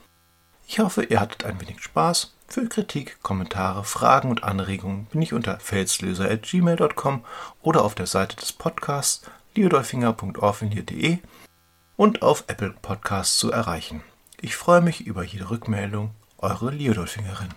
Ich 0.67 0.79
hoffe, 0.79 1.03
ihr 1.03 1.19
hattet 1.19 1.43
ein 1.43 1.59
wenig 1.59 1.81
Spaß. 1.81 2.33
Für 2.47 2.67
Kritik, 2.67 3.21
Kommentare, 3.21 3.83
Fragen 3.83 4.29
und 4.29 4.43
Anregungen 4.43 5.05
bin 5.05 5.21
ich 5.21 5.33
unter 5.33 5.59
felslöser.gmail.com 5.59 7.25
oder 7.61 7.83
auf 7.83 7.95
der 7.95 8.07
Seite 8.07 8.35
des 8.35 8.53
Podcasts 8.53 9.23
liodolfinger.orfinir.de 9.55 11.19
und 11.97 12.21
auf 12.21 12.45
Apple 12.47 12.73
Podcasts 12.81 13.37
zu 13.37 13.51
erreichen. 13.51 14.03
Ich 14.39 14.55
freue 14.55 14.81
mich 14.81 15.05
über 15.05 15.23
jede 15.23 15.49
Rückmeldung. 15.49 16.11
Eure 16.37 16.71
Liodolfingerin. 16.71 17.49